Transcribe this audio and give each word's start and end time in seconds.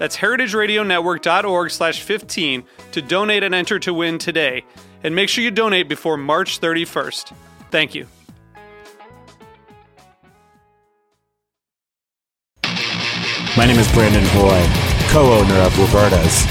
That's 0.00 0.16
heritageradionetwork.org 0.16 1.70
slash 1.70 2.00
15 2.00 2.64
to 2.92 3.02
donate 3.02 3.42
and 3.42 3.54
enter 3.54 3.78
to 3.80 3.92
win 3.92 4.16
today. 4.16 4.64
And 5.04 5.14
make 5.14 5.28
sure 5.28 5.44
you 5.44 5.50
donate 5.50 5.90
before 5.90 6.16
March 6.16 6.58
31st. 6.58 7.34
Thank 7.70 7.94
you. 7.94 8.06
My 13.58 13.66
name 13.66 13.78
is 13.78 13.92
Brandon 13.92 14.24
Hoy, 14.28 14.64
co-owner 15.10 15.56
of 15.56 15.78
Roberta's, 15.78 16.46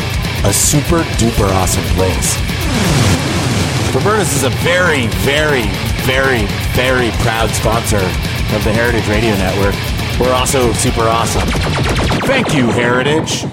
a 0.45 0.53
super 0.53 1.01
duper 1.17 1.49
awesome 1.49 1.83
place. 1.95 2.37
Roberta's 3.95 4.31
is 4.31 4.43
a 4.43 4.51
very, 4.61 5.07
very, 5.25 5.65
very, 6.05 6.45
very 6.73 7.09
proud 7.23 7.49
sponsor 7.49 7.97
of 7.97 8.63
the 8.63 8.71
Heritage 8.71 9.07
Radio 9.07 9.35
Network. 9.37 9.98
We're 10.19 10.33
also 10.33 10.73
super 10.73 11.03
awesome. 11.03 11.47
Thank 12.27 12.53
you, 12.53 12.67
Heritage. 12.67 13.45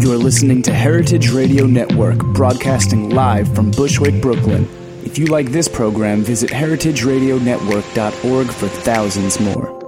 You're 0.00 0.16
listening 0.16 0.62
to 0.62 0.72
Heritage 0.72 1.30
Radio 1.30 1.66
Network, 1.66 2.18
broadcasting 2.34 3.10
live 3.10 3.52
from 3.54 3.72
Bushwick, 3.72 4.22
Brooklyn. 4.22 4.68
If 5.04 5.18
you 5.18 5.26
like 5.26 5.46
this 5.48 5.66
program, 5.68 6.22
visit 6.22 6.50
heritageradionetwork.org 6.50 8.46
for 8.46 8.68
thousands 8.68 9.40
more. 9.40 9.79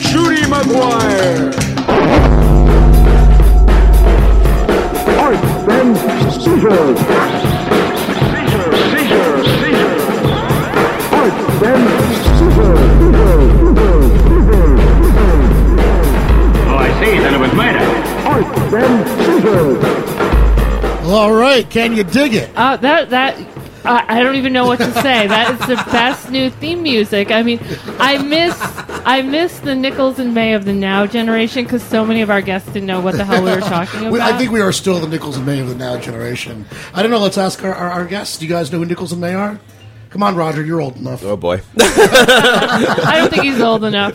Judy 0.00 0.42
McGuire. 0.42 1.52
Arts 5.18 5.42
and 5.68 5.96
Seizures. 6.32 6.98
Seizure, 8.30 8.72
seizure, 8.90 9.44
seizure. 9.60 9.96
Arts 11.12 11.40
and 11.62 11.82
Seizures. 12.38 12.80
Seizure, 13.10 13.98
seizure, 14.24 14.76
seizure. 14.96 15.50
Oh, 16.66 16.76
I 16.78 16.88
see. 17.00 17.14
Then 17.18 17.32
it 17.34 17.40
was 17.40 17.52
murder. 17.52 17.86
Arts 18.26 18.58
and 18.74 18.94
Seizures. 19.26 19.84
All 21.10 21.32
right, 21.34 21.68
can 21.68 21.92
you 21.96 22.04
dig 22.04 22.34
it? 22.34 22.50
Uh, 22.56 22.76
that 22.78 23.10
that 23.10 23.36
uh, 23.84 24.04
I 24.06 24.22
don't 24.22 24.36
even 24.36 24.52
know 24.52 24.66
what 24.66 24.78
to 24.78 24.92
say. 25.02 25.26
That 25.26 25.52
is 25.54 25.66
the 25.66 25.74
best 25.90 26.30
new 26.30 26.50
theme 26.50 26.82
music. 26.82 27.30
I 27.32 27.42
mean, 27.42 27.58
I 27.98 28.18
miss 28.22 28.56
I 29.04 29.22
miss 29.22 29.58
the 29.60 29.74
Nichols 29.74 30.18
and 30.18 30.34
May 30.34 30.54
of 30.54 30.64
the 30.64 30.72
Now 30.72 31.06
generation 31.06 31.64
because 31.64 31.82
so 31.82 32.04
many 32.04 32.22
of 32.22 32.30
our 32.30 32.40
guests 32.42 32.68
didn't 32.68 32.86
know 32.86 33.00
what 33.00 33.16
the 33.16 33.24
hell 33.24 33.42
we 33.42 33.50
were 33.50 33.60
talking 33.60 34.06
about. 34.06 34.20
I 34.20 34.36
think 34.38 34.50
we 34.52 34.60
are 34.60 34.72
still 34.72 35.00
the 35.00 35.08
Nichols 35.08 35.36
and 35.36 35.46
May 35.46 35.60
of 35.60 35.68
the 35.68 35.74
now 35.74 35.98
generation. 35.98 36.66
I 36.94 37.02
don't 37.02 37.10
know. 37.10 37.18
Let's 37.18 37.38
ask 37.38 37.62
our, 37.64 37.74
our, 37.74 37.90
our 37.90 38.04
guests. 38.04 38.38
Do 38.38 38.46
you 38.46 38.50
guys 38.52 38.70
know 38.72 38.78
who 38.78 38.84
Nichols 38.86 39.12
and 39.12 39.20
May 39.20 39.34
are? 39.34 39.58
Come 40.10 40.24
on, 40.24 40.34
Roger. 40.34 40.64
You're 40.64 40.80
old 40.80 40.96
enough. 40.96 41.22
Oh 41.24 41.36
boy. 41.36 41.60
I 41.80 43.14
don't 43.18 43.30
think 43.30 43.44
he's 43.44 43.60
old 43.60 43.84
enough. 43.84 44.14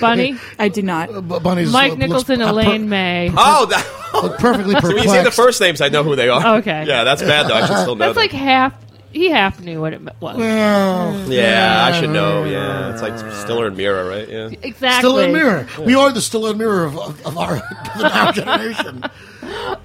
Bunny, 0.00 0.36
I 0.58 0.68
do 0.68 0.80
not. 0.80 1.08
B- 1.28 1.38
Bunny's 1.40 1.70
Mike 1.70 1.92
uh, 1.92 1.96
Nichols 1.96 2.28
looks- 2.28 2.30
and 2.30 2.42
uh, 2.42 2.46
per- 2.46 2.50
Elaine 2.52 2.88
May. 2.88 3.30
Oh, 3.36 3.66
that, 3.66 4.12
look 4.22 4.38
perfectly 4.38 4.72
so 4.76 4.80
perplexed. 4.80 4.94
when 5.06 5.14
you 5.14 5.20
say 5.20 5.24
the 5.24 5.30
first 5.30 5.60
names, 5.60 5.82
I 5.82 5.88
know 5.90 6.02
who 6.04 6.16
they 6.16 6.30
are. 6.30 6.58
Okay. 6.58 6.84
Yeah, 6.86 7.04
that's 7.04 7.20
bad 7.20 7.48
though. 7.48 7.54
I 7.54 7.66
should 7.66 7.76
still 7.78 7.96
know. 7.96 8.06
That's 8.06 8.16
like 8.16 8.32
half. 8.32 8.74
He 9.12 9.30
half 9.30 9.60
knew 9.60 9.80
what 9.80 9.92
it 9.94 10.02
was. 10.20 10.36
Well, 10.36 11.28
Yeah, 11.30 11.84
I 11.92 11.98
should 11.98 12.10
know. 12.10 12.44
Yeah, 12.44 12.92
it's 12.92 13.02
like 13.02 13.18
Stiller 13.36 13.66
and 13.68 13.76
Meara, 13.76 14.06
right? 14.08 14.28
Yeah. 14.28 14.50
Exactly. 14.62 14.98
Still 15.10 15.18
in 15.18 15.32
mirror. 15.32 15.66
We 15.80 15.94
are 15.94 16.12
the 16.12 16.20
still 16.20 16.46
in 16.48 16.58
mirror 16.58 16.84
of, 16.84 16.98
of, 16.98 17.26
of 17.26 17.38
our 17.38 17.56
of 17.56 17.94
the 17.98 18.32
generation. 18.34 19.02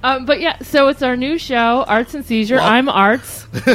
Um, 0.04 0.26
but 0.26 0.42
yeah, 0.42 0.58
so 0.62 0.90
it's 0.90 1.02
our 1.02 1.16
new 1.16 1.38
show, 1.38 1.86
Arts 1.88 2.14
and 2.14 2.26
Seizure. 2.26 2.56
Well- 2.58 2.68
I'm 2.70 2.90
Arts. 2.90 3.48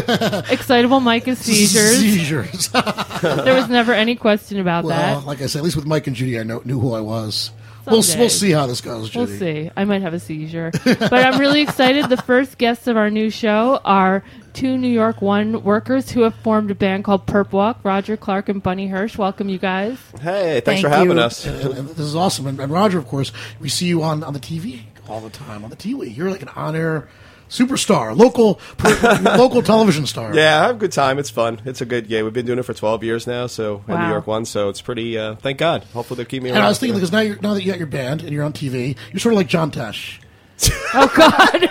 Excitable 0.50 1.00
Mike 1.00 1.26
is 1.26 1.38
Seizures. 1.38 1.98
Seizures. 1.98 2.68
there 2.68 3.54
was 3.54 3.70
never 3.70 3.94
any 3.94 4.14
question 4.14 4.60
about 4.60 4.84
well, 4.84 5.20
that. 5.20 5.26
like 5.26 5.40
I 5.40 5.46
said, 5.46 5.60
at 5.60 5.64
least 5.64 5.76
with 5.76 5.86
Mike 5.86 6.06
and 6.06 6.14
Judy, 6.14 6.38
I 6.38 6.42
know, 6.42 6.60
knew 6.66 6.78
who 6.78 6.92
I 6.92 7.00
was. 7.00 7.52
We'll, 7.86 8.02
Someday. 8.02 8.20
we'll 8.20 8.28
see 8.30 8.50
how 8.50 8.66
this 8.66 8.82
goes, 8.82 9.14
We'll 9.14 9.24
Judy. 9.26 9.38
see. 9.38 9.70
I 9.74 9.84
might 9.86 10.02
have 10.02 10.12
a 10.12 10.20
seizure. 10.20 10.70
but 10.84 11.12
I'm 11.14 11.40
really 11.40 11.62
excited. 11.62 12.10
The 12.10 12.18
first 12.18 12.58
guests 12.58 12.86
of 12.86 12.98
our 12.98 13.08
new 13.08 13.30
show 13.30 13.80
are 13.82 14.22
two 14.58 14.76
New 14.76 14.88
York 14.88 15.22
One 15.22 15.62
workers 15.62 16.10
who 16.10 16.22
have 16.22 16.34
formed 16.34 16.72
a 16.72 16.74
band 16.74 17.04
called 17.04 17.26
Perp 17.26 17.52
Walk, 17.52 17.78
Roger 17.84 18.16
Clark 18.16 18.48
and 18.48 18.60
Bunny 18.60 18.88
Hersch. 18.88 19.16
Welcome, 19.16 19.48
you 19.48 19.56
guys. 19.56 19.98
Hey, 20.20 20.60
thanks 20.64 20.64
Thank 20.64 20.80
for 20.82 20.88
having 20.88 21.16
you. 21.16 21.22
us. 21.22 21.46
And, 21.46 21.74
and 21.74 21.88
this 21.90 22.00
is 22.00 22.16
awesome. 22.16 22.48
And, 22.48 22.58
and 22.58 22.72
Roger, 22.72 22.98
of 22.98 23.06
course, 23.06 23.30
we 23.60 23.68
see 23.68 23.86
you 23.86 24.02
on, 24.02 24.24
on 24.24 24.32
the 24.32 24.40
TV 24.40 24.80
all 25.08 25.20
the 25.20 25.30
time. 25.30 25.62
On 25.62 25.70
the 25.70 25.76
TV, 25.76 26.14
you're 26.14 26.28
like 26.28 26.42
an 26.42 26.48
on-air 26.48 27.08
superstar, 27.48 28.16
local 28.16 28.60
local 29.38 29.62
television 29.62 30.06
star. 30.06 30.34
Yeah, 30.34 30.60
I 30.60 30.66
have 30.66 30.76
a 30.76 30.78
good 30.80 30.92
time. 30.92 31.20
It's 31.20 31.30
fun. 31.30 31.62
It's 31.64 31.80
a 31.80 31.86
good 31.86 32.08
game. 32.08 32.24
We've 32.24 32.34
been 32.34 32.44
doing 32.44 32.58
it 32.58 32.64
for 32.64 32.74
12 32.74 33.04
years 33.04 33.28
now, 33.28 33.46
so 33.46 33.84
in 33.86 33.96
New 33.96 34.08
York 34.08 34.26
one, 34.26 34.44
so 34.44 34.70
it's 34.70 34.80
pretty. 34.80 35.16
Uh, 35.16 35.36
thank 35.36 35.58
God. 35.58 35.84
Hopefully 35.94 36.16
they'll 36.16 36.26
keep 36.26 36.42
me 36.42 36.50
around. 36.50 36.56
And 36.56 36.66
I 36.66 36.68
was 36.68 36.80
thinking 36.80 36.96
because 36.96 37.12
now 37.12 37.20
you're 37.20 37.38
now 37.40 37.54
that 37.54 37.62
you 37.62 37.70
got 37.70 37.78
your 37.78 37.86
band 37.86 38.22
and 38.22 38.32
you're 38.32 38.44
on 38.44 38.52
TV, 38.52 38.96
you're 39.12 39.20
sort 39.20 39.34
of 39.34 39.36
like 39.36 39.46
John 39.46 39.70
Tesh. 39.70 40.18
Oh 40.94 41.12
God. 41.14 41.68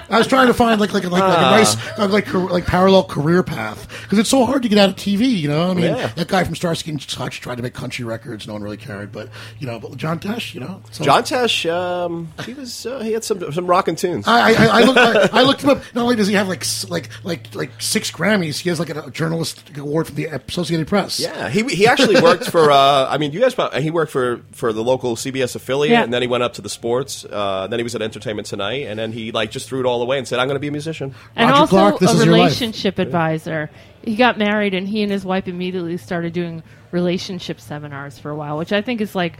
I 0.10 0.16
was 0.16 0.26
trying 0.26 0.46
to 0.46 0.54
find 0.54 0.80
like 0.80 0.94
like 0.94 1.04
like, 1.04 1.12
like 1.12 1.22
Ah. 1.22 1.48
a 1.54 1.58
nice 1.58 1.98
uh, 1.98 2.08
like 2.08 2.24
car- 2.24 2.48
like 2.48 2.64
parallel 2.64 3.04
career 3.04 3.42
path 3.42 3.86
because 4.04 4.18
it's 4.18 4.30
so 4.30 4.46
hard 4.46 4.62
to 4.62 4.68
get 4.70 4.78
out 4.78 4.88
of 4.88 4.96
TV. 4.96 5.28
You 5.38 5.48
know, 5.48 5.70
I 5.70 5.74
mean, 5.74 5.84
Yeah. 5.84 6.06
that 6.16 6.28
guy 6.28 6.44
from 6.44 6.54
Starsky 6.54 6.90
and 6.90 7.02
Hutch 7.02 7.42
tried 7.42 7.56
to 7.56 7.62
make 7.62 7.74
country 7.74 8.06
records. 8.06 8.46
No 8.46 8.54
one 8.54 8.62
really 8.62 8.78
cared, 8.78 9.12
but 9.12 9.28
you 9.58 9.66
know, 9.66 9.78
but 9.78 9.94
John 9.98 10.18
Tesh, 10.18 10.54
you 10.54 10.60
know, 10.60 10.80
so- 10.92 11.04
John 11.04 11.24
Tesh, 11.24 11.70
um, 11.70 12.32
he 12.46 12.54
was 12.54 12.86
uh, 12.86 13.00
he 13.00 13.12
had 13.12 13.22
some 13.22 13.52
some 13.52 13.66
rocking 13.66 13.96
tunes. 13.96 14.26
I, 14.26 14.52
I, 14.52 14.80
I, 14.80 14.82
looked, 14.84 14.98
I, 14.98 15.40
I 15.40 15.42
looked 15.42 15.62
him 15.62 15.70
up. 15.70 15.82
Not 15.94 16.02
only 16.04 16.16
does 16.16 16.28
he 16.28 16.34
have 16.34 16.48
like 16.48 16.64
like 16.88 17.10
like 17.22 17.54
like 17.54 17.70
six 17.78 18.10
Grammys, 18.10 18.58
he 18.60 18.70
has 18.70 18.78
like 18.80 18.88
a, 18.90 19.02
a 19.02 19.10
journalistic 19.10 19.76
award 19.76 20.06
from 20.06 20.16
the 20.16 20.24
Associated 20.26 20.86
Press. 20.88 21.20
Yeah, 21.20 21.50
he 21.50 21.62
he 21.64 21.86
actually 21.86 22.18
worked 22.22 22.50
for. 22.50 22.70
Uh, 22.70 23.06
I 23.10 23.18
mean, 23.18 23.32
you 23.32 23.40
guys. 23.40 23.54
He 23.82 23.90
worked 23.90 24.12
for 24.12 24.40
for 24.52 24.72
the 24.72 24.82
local 24.82 25.16
CBS 25.16 25.54
affiliate, 25.54 25.92
Yeah. 25.92 26.02
and 26.02 26.14
then 26.14 26.22
he 26.22 26.28
went 26.28 26.42
up 26.44 26.54
to 26.54 26.62
the 26.62 26.70
sports. 26.70 27.26
Then 27.70 27.78
he 27.78 27.82
was 27.82 27.94
at 27.94 28.02
Entertainment 28.02 28.46
Tonight, 28.46 28.86
and 28.86 28.98
then 28.98 29.12
he 29.12 29.32
like 29.32 29.50
just 29.50 29.68
threw 29.68 29.80
it 29.80 29.86
all 29.86 30.02
away 30.02 30.18
and 30.18 30.26
said, 30.26 30.38
"I'm 30.38 30.46
going 30.48 30.56
to 30.56 30.60
be 30.60 30.68
a 30.68 30.72
musician." 30.72 31.14
and 31.36 31.50
Roger 31.50 31.60
also 31.60 31.76
Clark, 31.76 31.98
this 31.98 32.10
a 32.10 32.14
is 32.14 32.26
relationship 32.26 32.98
advisor. 32.98 33.70
He 34.02 34.16
got 34.16 34.38
married, 34.38 34.74
and 34.74 34.88
he 34.88 35.02
and 35.02 35.12
his 35.12 35.24
wife 35.24 35.48
immediately 35.48 35.96
started 35.96 36.32
doing 36.32 36.62
relationship 36.90 37.60
seminars 37.60 38.18
for 38.18 38.30
a 38.30 38.36
while, 38.36 38.58
which 38.58 38.72
I 38.72 38.82
think 38.82 39.00
is 39.00 39.14
like 39.14 39.38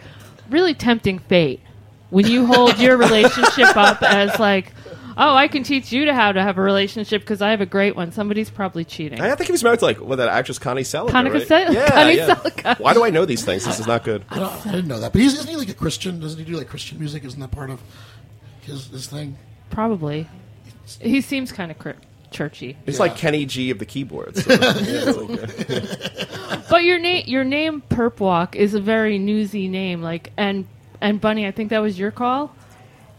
really 0.50 0.74
tempting 0.74 1.18
fate. 1.18 1.60
When 2.10 2.26
you 2.26 2.46
hold 2.46 2.78
your 2.78 2.96
relationship 3.06 3.76
up 3.76 4.02
as 4.02 4.38
like, 4.38 4.72
oh, 5.18 5.34
I 5.34 5.48
can 5.48 5.62
teach 5.62 5.92
you 5.92 6.06
to 6.06 6.14
how 6.14 6.32
to 6.32 6.40
have 6.40 6.56
a 6.56 6.62
relationship 6.62 7.20
because 7.22 7.42
I 7.42 7.50
have 7.50 7.60
a 7.60 7.66
great 7.66 7.96
one. 7.96 8.12
Somebody's 8.12 8.48
probably 8.48 8.84
cheating. 8.84 9.20
I 9.20 9.34
think 9.34 9.46
he 9.46 9.52
was 9.52 9.62
married 9.62 9.80
to 9.80 9.84
like 9.84 10.00
what 10.00 10.16
that 10.16 10.28
actress 10.28 10.58
Connie 10.58 10.82
Sellecca. 10.82 11.10
Connie 11.10 11.30
right? 11.30 11.46
Sel- 11.46 11.74
yeah, 11.74 11.90
Connie 11.90 12.16
yeah. 12.16 12.34
Sellecca. 12.34 12.80
Why 12.80 12.94
do 12.94 13.04
I 13.04 13.10
know 13.10 13.26
these 13.26 13.44
things? 13.44 13.64
This 13.64 13.80
is 13.80 13.86
not 13.86 14.04
good. 14.04 14.24
I, 14.30 14.38
don't, 14.38 14.66
I 14.66 14.70
didn't 14.70 14.88
know 14.88 15.00
that, 15.00 15.12
but 15.12 15.20
he's, 15.20 15.34
isn't 15.34 15.48
he 15.48 15.56
like 15.56 15.68
a 15.68 15.74
Christian? 15.74 16.20
Doesn't 16.20 16.38
he 16.38 16.44
do 16.44 16.56
like 16.56 16.68
Christian 16.68 16.98
music? 16.98 17.24
Isn't 17.24 17.40
that 17.40 17.50
part 17.50 17.70
of 17.70 17.82
his 18.68 18.86
his 18.88 19.06
thing? 19.06 19.36
Probably. 19.70 20.28
He 21.00 21.20
seems 21.20 21.52
kind 21.52 21.70
of 21.70 21.78
cr- 21.78 21.90
churchy. 22.30 22.76
He's 22.86 23.00
like 23.00 23.16
Kenny 23.16 23.44
G 23.44 23.70
of 23.70 23.78
the 23.78 23.86
keyboards. 23.86 24.44
So, 24.48 24.52
yeah, 24.52 24.72
it's 25.06 25.18
like, 25.18 26.50
uh, 26.50 26.60
But 26.70 26.84
your 26.84 26.98
name, 26.98 27.24
your 27.26 27.44
name, 27.44 27.82
Perp 27.88 28.20
Walk, 28.20 28.56
is 28.56 28.74
a 28.74 28.80
very 28.80 29.18
newsy 29.18 29.68
name. 29.68 30.02
Like, 30.02 30.32
and 30.36 30.66
and 31.00 31.20
Bunny, 31.20 31.46
I 31.46 31.50
think 31.50 31.70
that 31.70 31.80
was 31.80 31.98
your 31.98 32.10
call. 32.10 32.54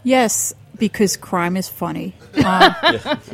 Yes, 0.02 0.54
because 0.78 1.16
crime 1.16 1.56
is 1.56 1.68
funny. 1.68 2.14
Um, 2.44 2.74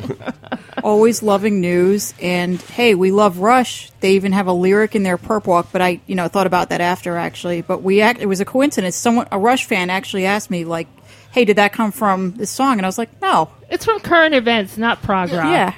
always 0.83 1.23
loving 1.23 1.61
news, 1.61 2.13
and 2.21 2.61
hey, 2.61 2.93
we 2.95 3.11
love 3.11 3.39
Rush. 3.39 3.91
They 3.99 4.11
even 4.13 4.33
have 4.33 4.47
a 4.47 4.53
lyric 4.53 4.95
in 4.95 5.03
their 5.03 5.17
perp 5.17 5.45
walk. 5.45 5.69
But 5.71 5.81
I, 5.81 6.01
you 6.07 6.15
know, 6.15 6.27
thought 6.27 6.47
about 6.47 6.69
that 6.69 6.81
after 6.81 7.17
actually. 7.17 7.61
But 7.61 7.83
we 7.83 8.01
act. 8.01 8.19
It 8.19 8.27
was 8.27 8.41
a 8.41 8.45
coincidence. 8.45 8.95
Someone, 8.95 9.27
a 9.31 9.39
Rush 9.39 9.65
fan, 9.65 9.89
actually 9.89 10.25
asked 10.25 10.49
me 10.49 10.65
like, 10.65 10.87
"Hey, 11.37 11.45
did 11.45 11.57
that 11.57 11.71
come 11.73 11.91
from 11.91 12.31
this 12.35 12.49
song?" 12.49 12.77
And 12.77 12.85
I 12.85 12.87
was 12.87 12.97
like, 12.97 13.21
"No, 13.21 13.49
It's 13.69 13.85
from 13.85 13.99
current 13.99 14.33
events, 14.33 14.77
not 14.77 15.01
prog 15.03 15.31
rock. 15.31 15.45
yeah." 15.45 15.73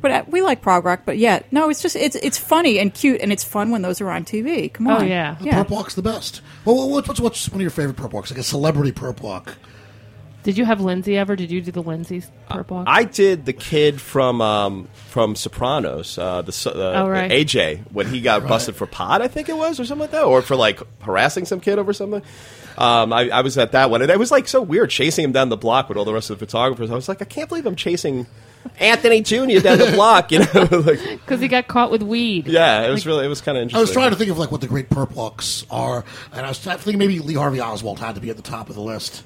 But 0.00 0.10
uh, 0.10 0.24
we 0.26 0.42
like 0.42 0.62
prog 0.62 0.84
rock. 0.84 1.02
But 1.04 1.18
yeah, 1.18 1.40
no, 1.52 1.68
it's 1.70 1.82
just 1.82 1.94
it's 1.96 2.16
it's 2.16 2.38
funny 2.38 2.78
and 2.78 2.92
cute, 2.92 3.20
and 3.20 3.30
it's 3.32 3.44
fun 3.44 3.70
when 3.70 3.82
those 3.82 4.00
are 4.00 4.10
on 4.10 4.24
TV. 4.24 4.72
Come 4.72 4.88
Oh, 4.88 4.96
on, 4.96 5.06
yeah. 5.08 5.36
yeah. 5.40 5.62
Perp 5.62 5.70
walk's 5.70 5.94
the 5.94 6.02
best. 6.02 6.40
Well, 6.64 6.88
what's, 6.90 7.06
what's 7.08 7.20
what's 7.20 7.48
one 7.50 7.56
of 7.56 7.60
your 7.62 7.70
favorite 7.70 7.96
perp 7.96 8.12
walks? 8.12 8.30
Like 8.30 8.40
a 8.40 8.42
celebrity 8.42 8.90
perp 8.92 9.20
walk. 9.20 9.56
Did 10.42 10.58
you 10.58 10.64
have 10.64 10.80
Lindsay 10.80 11.16
ever? 11.16 11.36
Did 11.36 11.52
you 11.52 11.60
do 11.62 11.70
the 11.70 11.84
Lindsay's 11.84 12.28
perp 12.50 12.68
walk? 12.70 12.86
I 12.88 13.04
did 13.04 13.44
the 13.46 13.52
kid 13.52 14.00
from 14.00 14.40
um, 14.40 14.88
from 15.08 15.36
Sopranos, 15.36 16.18
uh, 16.18 16.42
the 16.42 16.48
s- 16.48 16.66
uh, 16.66 16.72
Oh, 16.96 17.08
right. 17.08 17.30
AJ, 17.30 17.84
when 17.92 18.08
he 18.08 18.20
got 18.20 18.48
busted 18.48 18.74
for 18.74 18.86
pot, 18.88 19.22
I 19.22 19.28
think 19.28 19.48
it 19.48 19.56
was, 19.56 19.78
or 19.78 19.84
something 19.84 20.00
like 20.00 20.10
that, 20.10 20.24
or 20.24 20.42
for 20.42 20.56
like 20.56 20.80
harassing 21.02 21.44
some 21.44 21.60
kid 21.60 21.78
over 21.78 21.92
something. 21.92 22.22
Um, 22.78 23.12
I, 23.12 23.28
I 23.30 23.40
was 23.42 23.58
at 23.58 23.72
that 23.72 23.90
one, 23.90 24.02
and 24.02 24.10
it 24.10 24.18
was 24.18 24.30
like 24.30 24.48
so 24.48 24.62
weird 24.62 24.90
chasing 24.90 25.24
him 25.24 25.32
down 25.32 25.48
the 25.48 25.56
block 25.56 25.88
with 25.88 25.98
all 25.98 26.04
the 26.04 26.12
rest 26.14 26.30
of 26.30 26.38
the 26.38 26.46
photographers. 26.46 26.90
I 26.90 26.94
was 26.94 27.08
like, 27.08 27.20
I 27.22 27.24
can't 27.26 27.48
believe 27.48 27.66
I'm 27.66 27.76
chasing 27.76 28.26
Anthony 28.78 29.20
Jr. 29.22 29.60
down 29.60 29.78
the 29.78 29.90
block, 29.94 30.30
you 30.32 30.38
know? 30.40 30.44
like, 30.86 31.00
Because 31.00 31.40
he 31.40 31.48
got 31.48 31.68
caught 31.68 31.90
with 31.90 32.02
weed. 32.02 32.46
yeah, 32.46 32.86
it 32.86 32.90
was 32.90 33.06
really, 33.06 33.24
it 33.24 33.28
was 33.28 33.40
kind 33.40 33.58
of 33.58 33.62
interesting. 33.62 33.78
I 33.78 33.80
was 33.82 33.92
trying 33.92 34.10
to 34.10 34.16
think 34.16 34.30
of 34.30 34.38
like 34.38 34.50
what 34.52 34.60
the 34.60 34.68
great 34.68 34.88
perp 34.88 35.12
walks 35.14 35.66
are, 35.70 36.04
and 36.32 36.46
I 36.46 36.48
was 36.48 36.58
thinking 36.58 36.98
maybe 36.98 37.18
Lee 37.18 37.34
Harvey 37.34 37.60
Oswald 37.60 37.98
had 37.98 38.14
to 38.14 38.20
be 38.20 38.30
at 38.30 38.36
the 38.36 38.42
top 38.42 38.68
of 38.68 38.74
the 38.74 38.82
list. 38.82 39.24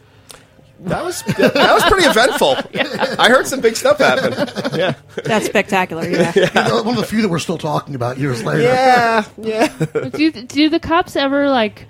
That 0.80 1.02
was 1.04 1.22
that 1.22 1.54
was 1.54 1.84
pretty 1.84 2.06
eventful. 2.06 2.54
I 3.18 3.30
heard 3.30 3.46
some 3.46 3.60
big 3.62 3.76
stuff 3.76 3.96
happen. 3.98 4.34
Yeah, 4.78 4.94
That's 5.24 5.46
spectacular. 5.46 6.06
Yeah. 6.06 6.32
You 6.34 6.46
know, 6.52 6.82
one 6.82 6.94
of 6.96 7.00
the 7.00 7.06
few 7.06 7.22
that 7.22 7.28
we're 7.30 7.38
still 7.38 7.56
talking 7.56 7.94
about 7.94 8.18
years 8.18 8.44
later. 8.44 8.60
yeah, 8.62 9.24
yeah. 9.38 9.68
do 10.10 10.30
do 10.30 10.68
the 10.68 10.78
cops 10.80 11.16
ever 11.16 11.48
like? 11.48 11.86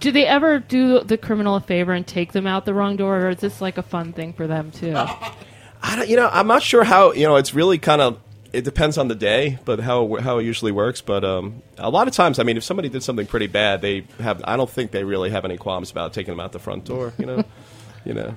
Do 0.00 0.10
they 0.10 0.26
ever 0.26 0.58
do 0.58 1.00
the 1.00 1.18
criminal 1.18 1.56
a 1.56 1.60
favor 1.60 1.92
and 1.92 2.06
take 2.06 2.32
them 2.32 2.46
out 2.46 2.64
the 2.64 2.74
wrong 2.74 2.96
door, 2.96 3.20
or 3.20 3.30
is 3.30 3.38
this 3.38 3.60
like 3.60 3.78
a 3.78 3.82
fun 3.82 4.12
thing 4.12 4.32
for 4.32 4.46
them 4.46 4.70
too? 4.70 4.94
I 5.82 5.96
don't, 5.96 6.08
you 6.08 6.16
know, 6.16 6.28
I'm 6.30 6.46
not 6.46 6.62
sure 6.62 6.84
how. 6.84 7.12
You 7.12 7.26
know, 7.26 7.36
it's 7.36 7.54
really 7.54 7.78
kind 7.78 8.00
of. 8.00 8.18
It 8.52 8.64
depends 8.64 8.98
on 8.98 9.06
the 9.06 9.14
day, 9.14 9.58
but 9.64 9.78
how 9.78 10.16
how 10.16 10.38
it 10.38 10.44
usually 10.44 10.72
works. 10.72 11.00
But 11.00 11.24
um, 11.24 11.62
a 11.78 11.88
lot 11.90 12.08
of 12.08 12.14
times, 12.14 12.38
I 12.38 12.42
mean, 12.42 12.56
if 12.56 12.64
somebody 12.64 12.88
did 12.88 13.02
something 13.02 13.26
pretty 13.26 13.46
bad, 13.46 13.80
they 13.80 14.04
have. 14.18 14.42
I 14.44 14.56
don't 14.56 14.68
think 14.68 14.90
they 14.90 15.04
really 15.04 15.30
have 15.30 15.44
any 15.44 15.56
qualms 15.56 15.90
about 15.90 16.12
taking 16.12 16.32
them 16.32 16.40
out 16.40 16.52
the 16.52 16.58
front 16.58 16.84
door. 16.84 17.12
You 17.18 17.26
know, 17.26 17.44
you 18.04 18.14
know. 18.14 18.36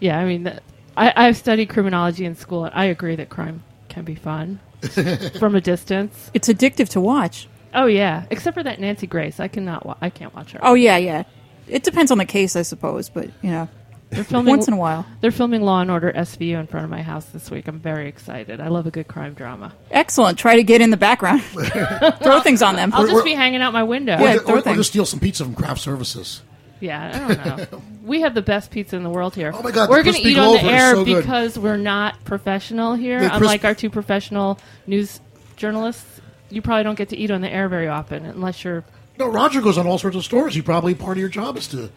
Yeah, 0.00 0.18
I 0.18 0.24
mean, 0.24 0.42
that, 0.42 0.62
I, 0.96 1.12
I've 1.14 1.36
studied 1.36 1.68
criminology 1.68 2.24
in 2.24 2.34
school, 2.34 2.64
and 2.64 2.74
I 2.74 2.86
agree 2.86 3.14
that 3.16 3.28
crime 3.28 3.62
can 3.88 4.04
be 4.04 4.16
fun 4.16 4.58
from 5.38 5.54
a 5.54 5.60
distance. 5.60 6.30
It's 6.34 6.48
addictive 6.48 6.88
to 6.90 7.00
watch. 7.00 7.46
Oh 7.74 7.86
yeah, 7.86 8.24
except 8.30 8.54
for 8.54 8.62
that 8.62 8.80
Nancy 8.80 9.06
Grace, 9.06 9.40
I 9.40 9.48
cannot. 9.48 9.86
Wa- 9.86 9.96
I 10.00 10.10
can't 10.10 10.34
watch 10.34 10.52
her. 10.52 10.60
Oh 10.62 10.74
yeah, 10.74 10.96
yeah. 10.98 11.24
It 11.68 11.82
depends 11.84 12.10
on 12.10 12.18
the 12.18 12.24
case, 12.24 12.56
I 12.56 12.62
suppose, 12.62 13.08
but 13.08 13.26
you 13.42 13.50
know, 13.50 13.68
they're 14.10 14.24
filming 14.24 14.50
once 14.56 14.68
in 14.68 14.74
a 14.74 14.76
while. 14.76 15.06
They're 15.20 15.30
filming 15.30 15.62
Law 15.62 15.80
and 15.80 15.90
Order 15.90 16.12
SVU 16.12 16.58
in 16.60 16.66
front 16.66 16.84
of 16.84 16.90
my 16.90 17.00
house 17.02 17.24
this 17.26 17.50
week. 17.50 17.68
I'm 17.68 17.78
very 17.78 18.08
excited. 18.08 18.60
I 18.60 18.68
love 18.68 18.86
a 18.86 18.90
good 18.90 19.08
crime 19.08 19.32
drama. 19.34 19.72
Excellent. 19.90 20.38
Try 20.38 20.56
to 20.56 20.62
get 20.64 20.80
in 20.82 20.90
the 20.90 20.96
background. 20.98 21.40
Throw 22.22 22.40
things 22.40 22.60
on 22.62 22.76
them. 22.76 22.92
I'll 22.92 23.02
just 23.04 23.14
we're- 23.14 23.24
be 23.24 23.34
hanging 23.34 23.62
out 23.62 23.72
my 23.72 23.84
window. 23.84 24.18
Yeah, 24.18 24.34
Or, 24.34 24.38
throw 24.40 24.54
or, 24.54 24.58
or 24.58 24.60
things. 24.62 24.76
just 24.78 24.90
steal 24.90 25.06
some 25.06 25.20
pizza 25.20 25.44
from 25.44 25.54
craft 25.54 25.80
services. 25.80 26.42
Yeah, 26.80 27.26
I 27.30 27.34
don't 27.34 27.72
know. 27.72 27.82
we 28.02 28.22
have 28.22 28.34
the 28.34 28.42
best 28.42 28.72
pizza 28.72 28.96
in 28.96 29.04
the 29.04 29.08
world 29.08 29.34
here. 29.36 29.52
Oh 29.54 29.62
my 29.62 29.70
God, 29.70 29.86
the 29.86 29.90
we're 29.92 29.98
gonna 30.02 30.12
crispy 30.14 30.30
eat 30.30 30.38
on 30.38 30.54
the 30.54 30.58
Glover 30.58 30.74
is 30.74 30.82
air 30.82 30.94
so 30.94 31.04
good. 31.04 31.22
because 31.22 31.58
we're 31.58 31.76
not 31.76 32.24
professional 32.24 32.94
here. 32.96 33.20
The 33.20 33.28
crisp- 33.28 33.40
Unlike 33.40 33.64
our 33.64 33.74
two 33.76 33.88
professional 33.88 34.58
news 34.88 35.20
journalists, 35.56 36.20
you 36.52 36.62
probably 36.62 36.84
don't 36.84 36.96
get 36.96 37.08
to 37.10 37.16
eat 37.16 37.30
on 37.30 37.40
the 37.40 37.48
air 37.50 37.68
very 37.68 37.88
often 37.88 38.24
unless 38.24 38.62
you're. 38.64 38.84
No, 39.18 39.28
Roger 39.28 39.60
goes 39.60 39.78
on 39.78 39.86
all 39.86 39.98
sorts 39.98 40.16
of 40.16 40.24
stores. 40.24 40.56
You 40.56 40.62
probably 40.62 40.94
part 40.94 41.16
of 41.16 41.20
your 41.20 41.28
job 41.28 41.56
is 41.56 41.66
to. 41.68 41.90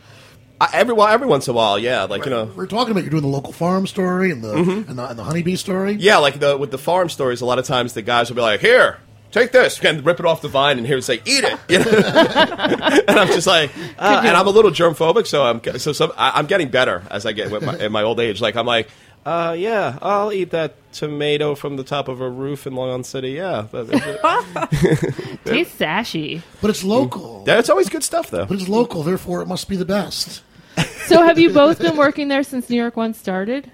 I, 0.60 0.70
every 0.74 0.94
well, 0.94 1.08
every 1.08 1.28
once 1.28 1.48
in 1.48 1.52
a 1.52 1.56
while, 1.56 1.78
yeah, 1.78 2.04
like 2.04 2.24
you 2.26 2.32
know. 2.32 2.46
We're 2.56 2.66
talking 2.66 2.92
about 2.92 3.04
you're 3.04 3.12
doing 3.12 3.24
the 3.24 3.30
local 3.30 3.52
farm 3.52 3.88
story 3.88 4.32
and 4.32 4.42
the 4.44 4.54
Mm-hmm. 4.56 4.90
and 4.90 4.98
the, 5.00 5.10
and 5.10 5.20
the 5.20 5.24
honeybee 5.24 5.56
story. 5.58 5.94
Yeah, 5.94 6.18
like 6.18 6.40
the 6.40 6.58
with 6.58 6.72
the 6.72 6.78
farm 6.78 7.10
stories, 7.10 7.42
a 7.42 7.46
lot 7.46 7.60
of 7.60 7.66
times 7.66 7.94
the 7.94 8.02
guys 8.02 8.30
will 8.30 8.36
be 8.38 8.42
like, 8.42 8.62
"Here, 8.62 9.00
take 9.32 9.52
this," 9.52 9.84
and 9.84 10.06
rip 10.06 10.20
it 10.20 10.26
off 10.26 10.42
the 10.42 10.48
vine, 10.48 10.78
and 10.78 10.88
here 10.88 10.96
and 10.96 11.04
say, 11.04 11.16
"Eat 11.26 11.44
it," 11.44 11.60
you 11.68 11.80
know? 11.80 11.86
and 13.08 13.20
I'm 13.20 13.28
just 13.28 13.48
like, 13.48 13.72
uh, 14.00 14.22
and 14.26 14.36
I'm 14.38 14.48
a 14.48 14.52
little 14.52 14.72
germ 14.72 14.96
phobic, 14.96 15.28
so 15.28 15.44
I'm 15.44 15.62
so 15.78 15.92
some, 15.92 16.12
I, 16.16 16.32
I'm 16.36 16.46
getting 16.46 16.70
better 16.70 17.04
as 17.12 17.26
I 17.26 17.34
get 17.34 17.52
with 17.52 17.64
my, 17.64 17.78
in 17.78 17.92
my 17.92 18.04
old 18.04 18.20
age. 18.22 18.40
Like 18.40 18.56
I'm 18.56 18.66
like, 18.66 18.88
uh, 19.26 19.56
yeah, 19.58 19.98
I'll 20.02 20.32
eat 20.32 20.52
that 20.52 20.76
tomato 20.94 21.56
from 21.56 21.78
the 21.78 21.84
top 21.84 22.08
of 22.08 22.22
a 22.22 22.30
roof 22.30 22.66
in 22.68 22.74
Long 22.76 22.90
Island 22.90 23.06
City. 23.06 23.32
Yeah, 23.32 23.68
that- 23.72 25.40
Tastes 25.46 25.78
sashy. 25.78 26.42
But 26.62 26.70
it's 26.70 26.84
local. 26.84 27.44
that's 27.44 27.70
always 27.70 27.90
good 27.90 28.04
stuff, 28.04 28.30
though. 28.30 28.46
But 28.46 28.60
it's 28.60 28.70
local, 28.70 29.04
therefore 29.04 29.42
it 29.42 29.48
must 29.48 29.68
be 29.70 29.76
the 29.76 29.86
best. 29.86 30.42
So, 31.08 31.24
have 31.24 31.40
you 31.40 31.52
both 31.54 31.80
been 31.80 31.98
working 31.98 32.28
there 32.28 32.44
since 32.44 32.70
New 32.70 32.78
York 32.78 32.98
One 32.98 33.14
started? 33.14 33.72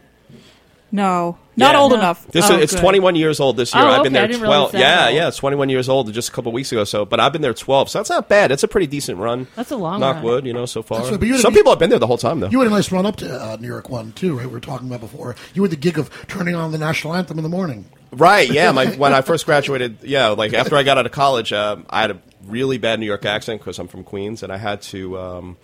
No, 0.94 1.38
not 1.56 1.74
Yeah. 1.74 1.80
old 1.80 1.92
No. 1.94 1.98
enough. 2.00 2.28
This 2.28 2.50
Oh, 2.50 2.56
is, 2.58 2.64
it's 2.64 2.74
good. 2.74 2.82
21 2.82 3.16
years 3.16 3.40
old 3.40 3.56
this 3.56 3.74
year. 3.74 3.84
Oh, 3.84 3.88
I've 3.88 4.04
been 4.04 4.16
okay, 4.16 4.28
there 4.34 4.38
12. 4.46 4.72
that. 4.74 4.80
Yeah, 4.80 5.10
yeah, 5.10 5.28
it's 5.30 5.38
21 5.38 5.70
years 5.70 5.88
old 5.88 6.12
just 6.12 6.30
a 6.30 6.32
couple 6.34 6.52
weeks 6.52 6.72
ago. 6.72 6.84
So, 6.84 7.06
but 7.06 7.20
I've 7.20 7.32
been 7.32 7.42
there 7.42 7.54
12, 7.54 7.90
so 7.90 8.00
that's 8.00 8.10
not 8.10 8.28
bad. 8.28 8.52
It's 8.52 8.64
a 8.64 8.68
pretty 8.68 8.88
decent 8.88 9.18
run. 9.20 9.48
That's 9.56 9.72
a 9.72 9.78
long 9.78 10.00
Knock 10.02 10.16
run. 10.18 10.24
wood, 10.26 10.46
you 10.46 10.54
know, 10.54 10.66
so 10.66 10.82
far. 10.82 11.02
Right, 11.04 11.12
but 11.20 11.26
you 11.26 11.34
had 11.34 11.40
a- 11.40 11.42
Some 11.44 11.54
people 11.54 11.72
have 11.72 11.80
been 11.80 11.90
there 11.90 12.00
the 12.00 12.08
whole 12.08 12.18
time, 12.18 12.42
though. 12.42 12.50
You 12.50 12.60
had 12.60 12.68
a 12.68 12.72
nice 12.72 12.92
run 12.92 13.06
up 13.06 13.16
to 13.18 13.34
uh, 13.34 13.58
New 13.60 13.68
York 13.68 13.90
One 13.90 14.12
too, 14.12 14.38
right? 14.38 14.46
We 14.48 14.52
were 14.52 14.60
talking 14.60 14.88
about 14.88 15.00
before. 15.02 15.36
You 15.54 15.62
had 15.62 15.72
the 15.72 15.78
gig 15.78 15.98
of 15.98 16.10
turning 16.28 16.56
on 16.56 16.72
the 16.74 16.78
national 16.78 17.16
anthem 17.16 17.38
in 17.38 17.44
the 17.44 17.50
morning. 17.50 17.86
Right? 18.12 18.52
Yeah. 18.52 18.72
My 18.74 18.88
when 18.88 19.14
I 19.14 19.22
first 19.22 19.46
graduated, 19.46 20.00
yeah, 20.04 20.28
like 20.30 20.54
after 20.54 20.76
I 20.76 20.84
got 20.84 20.98
out 20.98 21.06
of 21.06 21.14
college, 21.14 21.54
um, 21.54 21.86
I 21.90 22.02
had 22.02 22.12
a 22.12 22.18
really 22.46 22.78
bad 22.78 23.00
New 23.00 23.06
York 23.06 23.24
accent 23.26 23.62
because 23.62 23.80
I'm 23.80 23.88
from 23.88 24.04
Queens, 24.04 24.44
and 24.44 24.52
I 24.52 24.58
had 24.58 24.82
to 24.84 25.18
um, 25.18 25.58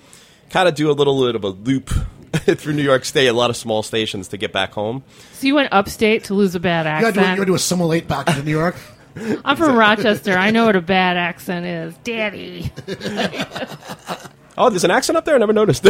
kind 0.50 0.70
of 0.70 0.76
do 0.76 0.90
a 0.90 0.94
little 0.94 1.26
bit 1.26 1.36
of 1.36 1.44
a 1.44 1.50
loop 1.50 1.92
through 2.34 2.74
New 2.74 2.84
York 2.84 3.06
State, 3.06 3.28
a 3.28 3.34
lot 3.34 3.50
of 3.50 3.58
small 3.58 3.84
stations 3.84 4.28
to 4.30 4.38
get 4.38 4.52
back 4.52 4.74
home. 4.74 5.04
So 5.34 5.48
you 5.48 5.56
went 5.56 5.72
upstate 5.72 6.26
to 6.26 6.34
lose 6.34 6.56
a 6.56 6.60
bad 6.60 6.88
accent. 6.88 7.16
You 7.16 7.22
had 7.22 7.28
to, 7.28 7.36
you 7.36 7.42
had 7.42 7.48
to 7.48 7.56
assimilate 7.56 8.08
back 8.08 8.26
to 8.28 8.44
New 8.44 8.52
York. 8.52 8.76
I'm 9.46 9.58
from 9.58 9.76
Rochester. 9.76 10.38
I 10.38 10.52
know 10.52 10.66
what 10.66 10.76
a 10.76 10.82
bad 10.82 11.18
accent 11.18 11.66
is, 11.66 11.96
Daddy. 12.04 12.72
oh, 14.58 14.70
there's 14.70 14.84
an 14.84 14.92
accent 14.92 15.18
up 15.18 15.26
there. 15.26 15.36
I 15.36 15.38
never 15.40 15.54
noticed. 15.54 15.84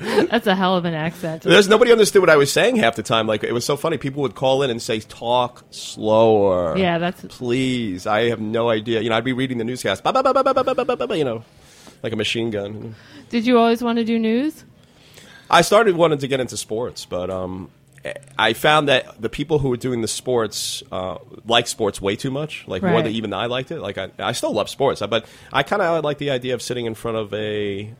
That's 0.00 0.46
a 0.46 0.54
hell 0.54 0.76
of 0.76 0.84
an 0.84 0.94
accent. 0.94 1.42
There's 1.42 1.68
nobody 1.68 1.92
understood 1.92 2.22
what 2.22 2.30
I 2.30 2.36
was 2.36 2.52
saying 2.52 2.76
half 2.76 2.96
the 2.96 3.02
time. 3.02 3.26
Like 3.26 3.44
it 3.44 3.52
was 3.52 3.64
so 3.64 3.76
funny. 3.76 3.98
People 3.98 4.22
would 4.22 4.34
call 4.34 4.62
in 4.62 4.70
and 4.70 4.80
say, 4.80 5.00
"Talk 5.00 5.64
slower." 5.70 6.78
Yeah, 6.78 6.98
that's 6.98 7.24
please. 7.28 8.06
I 8.06 8.28
have 8.28 8.40
no 8.40 8.70
idea. 8.70 9.00
You 9.00 9.10
know, 9.10 9.16
I'd 9.16 9.24
be 9.24 9.32
reading 9.32 9.58
the 9.58 9.64
newscast. 9.64 10.02
Ba, 10.02 10.12
ba, 10.12 10.22
ba, 10.22 11.16
you 11.16 11.24
know, 11.24 11.44
like 12.02 12.12
a 12.12 12.16
machine 12.16 12.50
gun. 12.50 12.94
Did 13.28 13.46
you 13.46 13.58
always 13.58 13.82
want 13.82 13.98
to 13.98 14.04
do 14.04 14.18
news? 14.18 14.64
I 15.50 15.62
started 15.62 15.96
wanting 15.96 16.18
to 16.18 16.28
get 16.28 16.40
into 16.40 16.56
sports, 16.56 17.06
but 17.06 17.30
um, 17.30 17.70
I 18.38 18.52
found 18.52 18.88
that 18.88 19.20
the 19.20 19.28
people 19.28 19.58
who 19.58 19.68
were 19.70 19.76
doing 19.76 20.02
the 20.02 20.08
sports 20.08 20.82
uh, 20.92 21.18
like 21.46 21.66
sports 21.66 22.00
way 22.00 22.16
too 22.16 22.30
much, 22.30 22.64
like 22.66 22.82
more 22.82 23.02
than 23.02 23.12
even 23.12 23.32
I 23.32 23.46
liked 23.46 23.70
it. 23.70 23.80
Like 23.80 23.98
I, 23.98 24.10
I 24.18 24.32
still 24.32 24.52
love 24.52 24.68
sports, 24.68 25.02
but 25.08 25.26
I 25.52 25.62
kind 25.62 25.82
of 25.82 26.04
like 26.04 26.18
the 26.18 26.30
idea 26.30 26.54
of 26.54 26.62
sitting 26.62 26.86
in 26.86 26.94
front 26.94 27.16
of 27.16 27.32
a 27.34 27.92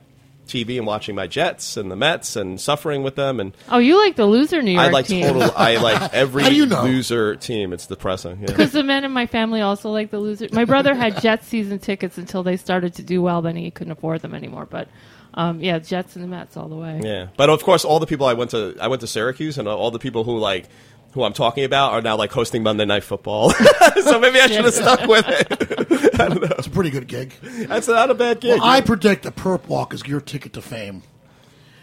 TV 0.49 0.77
and 0.77 0.85
watching 0.85 1.15
my 1.15 1.27
Jets 1.27 1.77
and 1.77 1.89
the 1.89 1.95
Mets 1.95 2.35
and 2.35 2.59
suffering 2.59 3.03
with 3.03 3.15
them 3.15 3.39
and. 3.39 3.55
Oh, 3.69 3.77
you 3.77 3.97
like 3.97 4.15
the 4.15 4.25
loser 4.25 4.61
New 4.61 4.71
York 4.71 4.87
I 4.87 4.89
like 4.89 5.05
team. 5.07 5.25
total. 5.25 5.51
I 5.55 5.77
like 5.81 6.13
every 6.13 6.47
you 6.49 6.65
know? 6.65 6.83
loser 6.83 7.35
team. 7.35 7.71
It's 7.71 7.87
depressing. 7.87 8.39
Yeah. 8.41 8.47
Because 8.47 8.71
the 8.71 8.83
men 8.83 9.03
in 9.05 9.11
my 9.11 9.27
family 9.27 9.61
also 9.61 9.91
like 9.91 10.11
the 10.11 10.19
loser. 10.19 10.47
My 10.51 10.65
brother 10.65 10.93
had 10.93 11.21
Jets 11.21 11.47
season 11.47 11.79
tickets 11.79 12.17
until 12.17 12.43
they 12.43 12.57
started 12.57 12.95
to 12.95 13.03
do 13.03 13.21
well. 13.21 13.41
Then 13.41 13.55
he 13.55 13.71
couldn't 13.71 13.91
afford 13.93 14.21
them 14.21 14.33
anymore. 14.33 14.65
But 14.65 14.89
um, 15.35 15.61
yeah, 15.61 15.79
Jets 15.79 16.15
and 16.15 16.23
the 16.23 16.27
Mets 16.27 16.57
all 16.57 16.67
the 16.67 16.75
way. 16.75 16.99
yeah, 17.03 17.27
but 17.37 17.49
of 17.49 17.63
course, 17.63 17.85
all 17.85 17.99
the 17.99 18.07
people 18.07 18.25
I 18.25 18.33
went 18.33 18.51
to, 18.51 18.75
I 18.81 18.87
went 18.87 19.01
to 19.01 19.07
Syracuse, 19.07 19.57
and 19.57 19.67
all 19.67 19.91
the 19.91 19.99
people 19.99 20.23
who 20.23 20.37
like. 20.37 20.67
Who 21.13 21.23
I'm 21.23 21.33
talking 21.33 21.63
about 21.63 21.93
are 21.93 22.01
now 22.01 22.15
like 22.17 22.31
hosting 22.31 22.61
Monday 22.61 22.85
Night 22.85 23.03
Football, 23.03 23.49
so 24.03 24.19
maybe 24.19 24.39
I 24.39 24.47
should 24.47 24.63
have 24.65 24.73
stuck 24.73 25.07
with 25.07 25.25
it. 25.27 25.47
It's 26.59 26.67
a 26.67 26.69
pretty 26.69 26.89
good 26.89 27.07
gig. 27.07 27.33
That's 27.41 27.87
not 27.87 28.09
a 28.11 28.13
bad 28.13 28.41
gig. 28.41 28.59
Well, 28.59 28.67
I 28.69 28.81
predict 28.81 29.25
a 29.25 29.31
perp 29.31 29.67
walk 29.67 29.93
is 29.93 30.05
your 30.05 30.19
ticket 30.19 30.51
to 30.53 30.61
fame. 30.61 31.01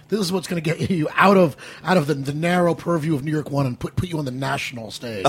This 0.09 0.21
is 0.21 0.31
what's 0.31 0.47
going 0.47 0.63
to 0.63 0.75
get 0.77 0.91
you 0.91 1.09
out 1.15 1.37
of 1.37 1.57
out 1.83 1.97
of 1.97 2.07
the, 2.07 2.15
the 2.15 2.35
narrow 2.35 2.75
purview 2.75 3.15
of 3.15 3.25
New 3.25 3.31
York 3.33 3.51
One 3.51 3.67
and 3.67 3.81
put 3.81 3.97
put 3.97 4.09
you 4.09 4.19
on 4.19 4.25
the 4.27 4.31
national 4.31 4.91
stage. 4.91 5.25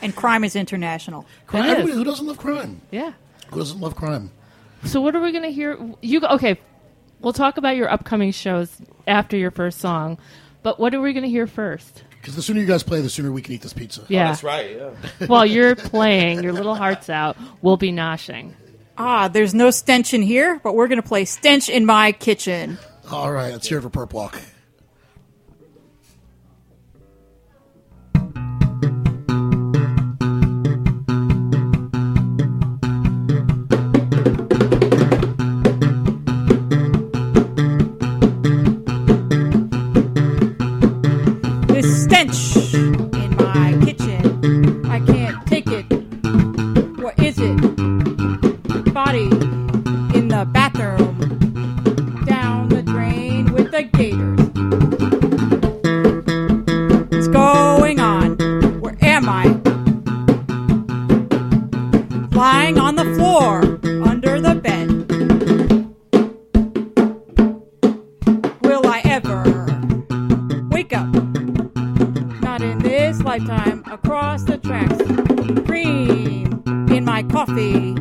And 0.00 0.16
crime 0.16 0.42
is 0.42 0.56
international. 0.56 1.26
crime, 1.46 1.68
It 1.68 1.88
is. 1.88 1.94
who 1.94 2.02
doesn't 2.04 2.26
love 2.26 2.38
crime? 2.38 2.80
Yeah. 2.90 3.12
Who 3.50 3.58
doesn't 3.58 3.78
love 3.80 3.94
crime? 3.94 4.30
So 4.84 5.00
what 5.00 5.14
are 5.14 5.20
we 5.20 5.30
going 5.30 5.44
to 5.44 5.52
hear? 5.52 5.78
You 6.00 6.20
okay? 6.22 6.58
We'll 7.20 7.34
talk 7.34 7.58
about 7.58 7.76
your 7.76 7.90
upcoming 7.90 8.32
shows 8.32 8.80
after 9.06 9.36
your 9.36 9.50
first 9.50 9.78
song. 9.78 10.18
But 10.62 10.80
what 10.80 10.94
are 10.94 11.00
we 11.00 11.12
going 11.12 11.24
to 11.24 11.28
hear 11.30 11.46
first? 11.46 12.04
Because 12.20 12.36
the 12.36 12.42
sooner 12.42 12.60
you 12.60 12.66
guys 12.66 12.82
play, 12.82 13.00
the 13.00 13.08
sooner 13.08 13.32
we 13.32 13.40
can 13.42 13.54
eat 13.54 13.62
this 13.62 13.72
pizza. 13.72 14.02
Yeah. 14.08 14.28
That's 14.28 14.42
right. 14.44 14.76
Yeah. 14.76 15.26
While 15.26 15.46
you're 15.46 15.74
playing, 15.74 16.42
your 16.42 16.52
little 16.52 16.74
heart's 16.74 17.08
out. 17.08 17.36
We'll 17.62 17.78
be 17.78 17.92
noshing. 17.92 18.52
Ah, 18.98 19.28
there's 19.28 19.54
no 19.54 19.70
stench 19.70 20.12
in 20.12 20.20
here, 20.20 20.60
but 20.62 20.74
we're 20.74 20.88
going 20.88 21.00
to 21.00 21.06
play 21.08 21.24
stench 21.24 21.70
in 21.70 21.86
my 21.86 22.12
kitchen. 22.12 22.78
All 23.10 23.32
right, 23.32 23.50
let's 23.52 23.66
hear 23.66 23.78
it 23.78 23.82
for 23.82 23.90
Perp 23.90 24.12
Walk. 24.12 24.38
Lifetime. 73.30 73.84
Across 73.86 74.42
the 74.42 74.58
tracks. 74.58 74.96
Cream 75.64 76.64
in 76.90 77.04
my 77.04 77.22
coffee 77.22 77.94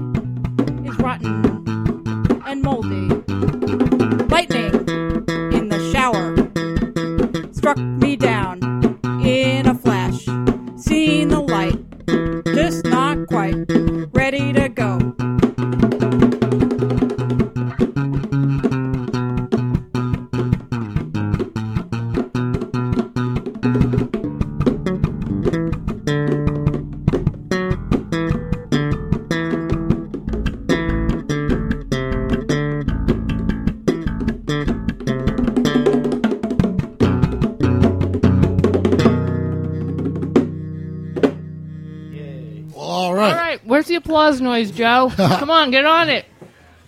Joe? 45.17 45.27
Come 45.39 45.49
on, 45.51 45.71
get 45.71 45.85
on 45.85 46.09
it. 46.09 46.25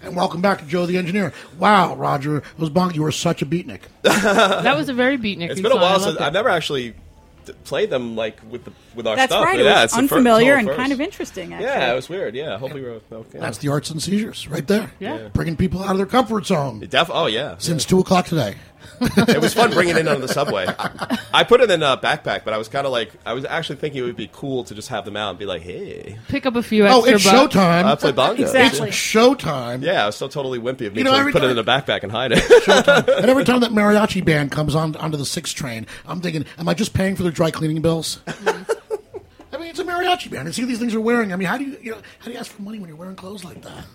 And 0.03 0.15
welcome 0.15 0.41
back 0.41 0.59
to 0.59 0.65
Joe 0.65 0.85
the 0.87 0.97
Engineer. 0.97 1.31
Wow, 1.59 1.95
Roger, 1.95 2.41
those 2.57 2.71
bonk, 2.71 2.95
you 2.95 3.03
were 3.03 3.11
such 3.11 3.41
a 3.41 3.45
beatnik. 3.45 3.81
That 4.03 4.75
was 4.75 4.89
a 4.89 4.93
very 4.93 5.17
beatnik. 5.17 5.49
It's 5.51 5.55
song. 5.61 5.63
been 5.63 5.71
a 5.73 5.75
I 5.75 5.81
while 5.81 5.99
since. 5.99 6.17
I've 6.17 6.33
never 6.33 6.49
actually 6.49 6.95
d- 7.45 7.53
played 7.65 7.91
them 7.91 8.15
like 8.15 8.39
with 8.49 8.65
the 8.65 8.71
with 8.95 9.05
our 9.05 9.15
That's 9.15 9.31
stuff. 9.31 9.45
right. 9.45 9.59
Yeah, 9.59 9.81
it 9.81 9.83
it's 9.85 9.93
was 9.95 10.09
the 10.09 10.15
unfamiliar 10.15 10.55
total 10.55 10.69
and 10.71 10.77
kind 10.77 10.91
of 10.91 11.01
interesting. 11.01 11.53
Actually. 11.53 11.67
Yeah, 11.67 11.91
it 11.91 11.95
was 11.95 12.09
weird. 12.09 12.33
Yeah, 12.35 12.57
hopefully 12.57 12.81
we're 12.81 12.99
okay. 13.11 13.37
That's 13.37 13.59
the 13.59 13.69
arts 13.69 13.91
and 13.91 14.01
seizures 14.01 14.47
right 14.47 14.65
there. 14.65 14.91
Yeah. 14.99 15.27
Bringing 15.33 15.55
people 15.55 15.83
out 15.83 15.91
of 15.91 15.97
their 15.97 16.07
comfort 16.07 16.47
zone 16.47 16.79
Def- 16.79 17.11
oh 17.13 17.27
yeah, 17.27 17.55
since 17.59 17.85
2 17.85 17.99
o'clock 17.99 18.25
today. 18.25 18.55
it 19.01 19.41
was 19.41 19.53
fun 19.53 19.71
bringing 19.71 19.95
it 19.95 19.99
in 20.01 20.07
on 20.07 20.21
the 20.21 20.27
subway. 20.27 20.65
I, 20.67 21.19
I 21.33 21.43
put 21.43 21.61
it 21.61 21.71
in 21.71 21.81
a 21.83 21.97
backpack, 21.97 22.43
but 22.43 22.53
I 22.53 22.57
was 22.57 22.67
kind 22.67 22.85
of 22.85 22.91
like, 22.91 23.11
I 23.25 23.33
was 23.33 23.45
actually 23.45 23.77
thinking 23.77 24.01
it 24.03 24.05
would 24.05 24.15
be 24.15 24.29
cool 24.31 24.63
to 24.65 24.75
just 24.75 24.89
have 24.89 25.05
them 25.05 25.17
out 25.17 25.31
and 25.31 25.39
be 25.39 25.45
like, 25.45 25.61
hey, 25.61 26.17
Pick 26.27 26.45
up 26.45 26.55
a 26.55 26.63
few 26.63 26.85
Oh, 26.87 27.03
it's 27.05 27.23
bucks. 27.23 27.55
showtime. 27.55 27.83
I 27.85 27.95
play 27.95 28.11
bongos. 28.11 28.39
Exactly. 28.39 28.89
It's 28.89 28.97
showtime. 28.97 29.81
Yeah, 29.83 30.03
it 30.03 30.05
was 30.07 30.15
so 30.17 30.27
totally 30.27 30.59
wimpy 30.59 30.87
of 30.87 30.93
me 30.93 30.99
You 30.99 31.03
know, 31.05 31.11
to 31.13 31.17
every 31.17 31.31
put 31.31 31.43
it 31.43 31.51
in 31.51 31.57
a 31.57 31.63
backpack 31.63 32.03
and 32.03 32.11
hide 32.11 32.31
it. 32.33 32.41
And 33.21 33.29
every 33.29 33.43
time 33.43 33.61
that 33.61 33.71
mariachi 33.71 34.23
band 34.23 34.51
comes 34.51 34.75
on 34.75 34.95
onto 34.95 35.17
the 35.17 35.25
six 35.25 35.51
train, 35.51 35.87
I'm 36.05 36.21
thinking, 36.21 36.45
am 36.57 36.67
I 36.69 36.73
just 36.73 36.93
paying 36.93 37.15
for 37.15 37.23
their 37.23 37.31
dry 37.31 37.51
cleaning 37.51 37.81
bills? 37.81 38.19
I 38.27 39.57
mean, 39.57 39.69
it's 39.69 39.79
a 39.79 39.83
mariachi 39.83 40.31
band. 40.31 40.47
And 40.47 40.55
see 40.55 40.61
what 40.63 40.69
these 40.69 40.79
things 40.79 40.95
are 40.95 41.01
wearing. 41.01 41.33
I 41.33 41.35
mean, 41.35 41.47
how 41.47 41.57
do 41.57 41.65
you, 41.65 41.77
you 41.81 41.91
know, 41.91 41.97
how 42.19 42.25
do 42.25 42.31
you 42.31 42.37
ask 42.37 42.51
for 42.51 42.61
money 42.61 42.79
when 42.79 42.87
you're 42.87 42.97
wearing 42.97 43.15
clothes 43.15 43.43
like 43.43 43.61
that? 43.63 43.85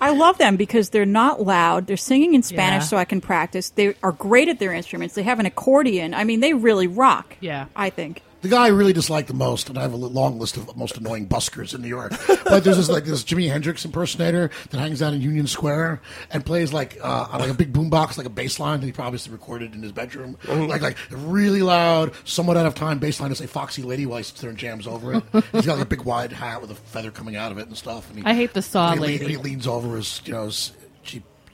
I 0.00 0.10
love 0.10 0.38
them 0.38 0.56
because 0.56 0.90
they're 0.90 1.04
not 1.06 1.42
loud. 1.42 1.86
They're 1.86 1.96
singing 1.96 2.34
in 2.34 2.42
Spanish 2.42 2.82
Yeah. 2.84 2.88
so 2.88 2.96
I 2.96 3.04
can 3.04 3.20
practice. 3.20 3.70
They 3.70 3.94
are 4.02 4.12
great 4.12 4.48
at 4.48 4.58
their 4.58 4.72
instruments. 4.72 5.14
They 5.14 5.24
have 5.24 5.40
an 5.40 5.46
accordion. 5.46 6.14
I 6.14 6.24
mean, 6.24 6.40
they 6.40 6.54
really 6.54 6.86
rock. 6.86 7.36
Yeah. 7.40 7.66
I 7.74 7.90
think. 7.90 8.22
The 8.40 8.48
guy 8.48 8.66
I 8.66 8.68
really 8.68 8.92
dislike 8.92 9.26
the 9.26 9.34
most, 9.34 9.68
and 9.68 9.76
I 9.76 9.82
have 9.82 9.92
a 9.92 9.96
long 9.96 10.38
list 10.38 10.56
of 10.56 10.76
most 10.76 10.96
annoying 10.96 11.26
buskers 11.26 11.74
in 11.74 11.82
New 11.82 11.88
York. 11.88 12.12
But 12.44 12.64
there's 12.64 12.76
this 12.76 12.88
like 12.88 13.04
this 13.04 13.24
Jimi 13.24 13.50
Hendrix 13.50 13.84
impersonator 13.84 14.50
that 14.70 14.78
hangs 14.78 15.02
out 15.02 15.12
in 15.12 15.20
Union 15.20 15.46
Square 15.46 16.00
and 16.30 16.46
plays 16.46 16.72
like 16.72 16.98
uh, 17.02 17.28
on 17.32 17.40
like 17.40 17.50
a 17.50 17.54
big 17.54 17.72
boombox, 17.72 18.16
like 18.16 18.26
a 18.26 18.30
bass 18.30 18.60
line 18.60 18.80
that 18.80 18.86
he 18.86 18.92
probably 18.92 19.18
recorded 19.30 19.74
in 19.74 19.82
his 19.82 19.92
bedroom, 19.92 20.38
like 20.46 20.82
like 20.82 20.96
really 21.10 21.62
loud, 21.62 22.12
somewhat 22.24 22.56
out 22.56 22.66
of 22.66 22.74
time 22.74 22.98
bass 22.98 23.20
line 23.20 23.30
to 23.30 23.36
say 23.36 23.46
"Foxy 23.46 23.82
Lady" 23.82 24.06
while 24.06 24.18
he 24.18 24.24
sits 24.24 24.40
there 24.40 24.50
and 24.50 24.58
jams 24.58 24.86
over 24.86 25.14
it. 25.14 25.24
He's 25.52 25.66
got 25.66 25.78
like 25.78 25.86
a 25.86 25.88
big 25.88 26.02
wide 26.02 26.32
hat 26.32 26.60
with 26.60 26.70
a 26.70 26.74
feather 26.74 27.10
coming 27.10 27.36
out 27.36 27.52
of 27.52 27.58
it 27.58 27.66
and 27.66 27.76
stuff. 27.76 28.08
And 28.08 28.20
he, 28.20 28.24
I 28.24 28.34
hate 28.34 28.54
the 28.54 28.62
saw 28.62 28.92
he, 28.92 28.98
le- 29.00 29.06
lady. 29.06 29.26
he 29.26 29.36
leans 29.36 29.66
over 29.66 29.96
his, 29.96 30.22
you 30.24 30.32
know, 30.32 30.44
his 30.46 30.72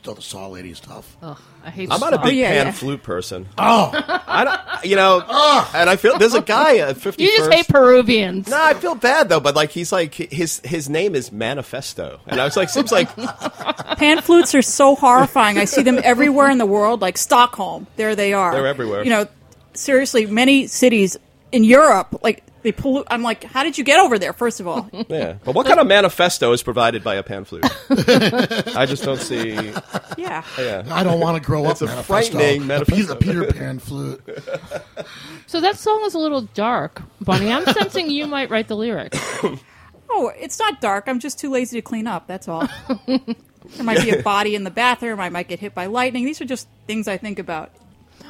cheap. 0.04 0.11
Oh, 0.11 0.14
the 0.14 0.23
saw 0.23 0.46
lady 0.49 0.70
is 0.70 0.80
tough. 0.80 1.16
Ugh, 1.23 1.38
I 1.64 1.70
hate. 1.70 1.90
I'm 1.90 2.00
the 2.00 2.06
not 2.06 2.12
a 2.12 2.16
saw. 2.16 2.23
big 2.25 2.32
oh, 2.32 2.37
yeah, 2.37 2.49
pan 2.50 2.66
yeah. 2.66 2.73
flute 2.73 3.02
person. 3.02 3.49
Oh, 3.58 3.90
I 4.26 4.44
don't, 4.44 4.84
you 4.84 4.96
know, 4.96 5.20
and 5.75 5.88
I 5.90 5.96
feel 5.96 6.18
there's 6.18 6.34
a 6.34 6.42
guy 6.42 6.78
at 6.78 6.96
51st. 6.96 7.18
You 7.25 7.37
just 7.37 7.52
hate 7.52 7.68
Peruvians. 7.68 8.49
No, 8.49 8.62
I 8.62 8.75
feel 8.75 8.94
bad 8.94 9.28
though, 9.28 9.40
but 9.40 9.54
like 9.54 9.70
he's 9.70 9.92
like 9.92 10.14
his 10.14 10.61
his 10.64 10.88
name 10.88 11.14
is 11.14 11.32
Manifesto, 11.32 12.20
and 12.26 12.40
I 12.40 12.44
was 12.44 12.56
like, 12.56 12.68
seems 12.68 12.92
like 12.92 13.14
Pan 13.96 14.20
flutes 14.20 14.54
are 14.54 14.62
so 14.62 14.94
horrifying. 14.94 15.58
I 15.58 15.64
see 15.64 15.82
them 15.82 16.00
everywhere 16.02 16.50
in 16.50 16.58
the 16.58 16.66
world, 16.66 17.00
like 17.00 17.18
Stockholm. 17.18 17.87
There 17.96 18.14
they 18.14 18.32
are. 18.32 18.52
They're 18.52 18.66
everywhere. 18.66 19.04
You 19.04 19.11
know, 19.11 19.28
seriously, 19.75 20.26
many 20.26 20.66
cities 20.66 21.16
in 21.52 21.64
Europe, 21.64 22.20
like 22.23 22.42
they 22.64 22.73
pollute. 22.73 23.06
I'm 23.11 23.23
like, 23.23 23.44
how 23.44 23.62
did 23.62 23.76
you 23.78 23.85
get 23.85 24.00
over 24.00 24.18
there? 24.18 24.33
First 24.33 24.59
of 24.59 24.66
all, 24.66 24.88
yeah. 25.09 25.35
But 25.44 25.54
what 25.54 25.66
kind 25.66 25.78
of 25.78 25.87
manifesto 25.87 26.52
is 26.52 26.62
provided 26.62 27.04
by 27.04 27.14
a 27.16 27.23
pan 27.23 27.44
flute? 27.44 27.64
I 28.75 28.87
just 28.88 29.04
don't 29.04 29.21
see. 29.21 29.52
yeah. 30.16 30.42
Yeah. 30.59 30.83
I 30.90 31.04
don't 31.04 31.21
want 31.21 31.40
to 31.40 31.47
grow 31.47 31.66
up. 31.66 31.73
It's 31.73 31.83
a 31.83 31.87
manifesto. 31.87 32.12
frightening 32.33 32.62
A 32.62 32.64
manifesto. 32.64 33.14
Peter, 33.16 33.42
a 33.42 33.47
Peter 33.47 33.52
Pan 33.52 33.78
flute. 33.78 34.21
So 35.47 35.61
that 35.61 35.76
song 35.76 36.02
is 36.06 36.14
a 36.14 36.18
little 36.18 36.40
dark, 36.54 37.02
Bunny. 37.21 37.52
I'm 37.52 37.64
sensing 37.66 38.11
you 38.11 38.26
might 38.26 38.50
write 38.50 38.66
the 38.66 38.76
lyrics. 38.76 39.18
Oh, 40.16 40.30
it's 40.38 40.59
not 40.61 40.80
dark. 40.80 41.04
I'm 41.09 41.18
just 41.18 41.40
too 41.40 41.50
lazy 41.50 41.76
to 41.78 41.83
clean 41.83 42.06
up. 42.06 42.26
That's 42.28 42.47
all. 42.47 42.68
there 43.06 43.18
might 43.83 44.00
be 44.02 44.11
a 44.11 44.23
body 44.23 44.54
in 44.54 44.62
the 44.62 44.71
bathroom. 44.71 45.18
I 45.18 45.28
might 45.28 45.49
get 45.49 45.59
hit 45.59 45.75
by 45.75 45.87
lightning. 45.87 46.25
These 46.25 46.40
are 46.40 46.44
just 46.44 46.68
things 46.87 47.09
I 47.09 47.16
think 47.16 47.38
about. 47.40 47.73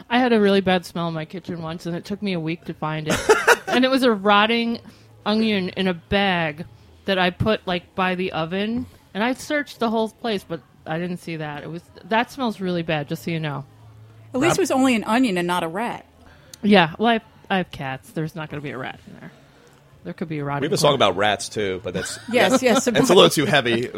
I 0.09 0.19
had 0.19 0.33
a 0.33 0.41
really 0.41 0.63
bad 0.63 0.87
smell 0.87 1.09
in 1.09 1.15
my 1.15 1.25
kitchen 1.27 1.61
once, 1.61 1.85
and 1.85 1.95
it 1.95 2.05
took 2.07 2.23
me 2.23 2.33
a 2.33 2.41
week 2.41 2.65
to 2.67 2.75
find 2.75 3.09
it. 3.09 3.19
And 3.67 3.85
it 3.85 3.91
was 3.91 4.03
a 4.03 4.13
rotting 4.13 4.79
onion 5.27 5.71
in 5.71 5.89
a 5.89 5.95
bag 5.95 6.67
that 7.07 7.19
I 7.19 7.31
put 7.31 7.67
like 7.67 7.95
by 7.95 8.15
the 8.15 8.33
oven, 8.33 8.87
and 9.13 9.23
I 9.23 9.35
searched 9.35 9.79
the 9.79 9.91
whole 9.91 10.09
place, 10.11 10.45
but 10.45 10.61
I 10.87 10.99
didn't 10.99 11.19
see 11.19 11.37
that. 11.37 11.63
It 11.63 11.71
was 11.71 11.83
that 12.05 12.31
smells 12.31 12.61
really 12.61 12.83
bad. 12.83 13.09
Just 13.09 13.25
so 13.25 13.31
you 13.31 13.41
know. 13.41 13.65
At 14.33 14.41
least 14.41 14.53
um, 14.57 14.61
it 14.61 14.63
was 14.63 14.71
only 14.73 14.95
an 14.97 15.05
onion 15.05 15.39
and 15.39 15.47
not 15.47 15.63
a 15.63 15.69
rat. 15.69 16.05
Yeah, 16.63 16.95
well, 16.99 17.09
I 17.09 17.13
have, 17.15 17.23
I 17.51 17.57
have 17.59 17.71
cats. 17.71 18.11
There's 18.11 18.35
not 18.35 18.51
going 18.51 18.61
to 18.61 18.65
be 18.65 18.71
a 18.71 18.79
rat 18.79 18.99
in 19.07 19.15
there. 19.21 19.31
There 20.03 20.13
could 20.13 20.29
be 20.29 20.39
a 20.41 20.45
rotting. 20.45 20.63
We 20.63 20.67
have 20.67 20.73
a 20.73 20.77
song 20.77 20.91
corn. 20.91 20.97
about 20.97 21.17
rats 21.17 21.49
too, 21.49 21.81
but 21.85 21.95
that's 21.95 22.19
Yes, 22.33 22.63
yes. 22.63 22.87
it's 22.89 23.11
a 23.11 23.15
little 23.15 23.31
too 23.31 23.45
heavy. 23.47 23.89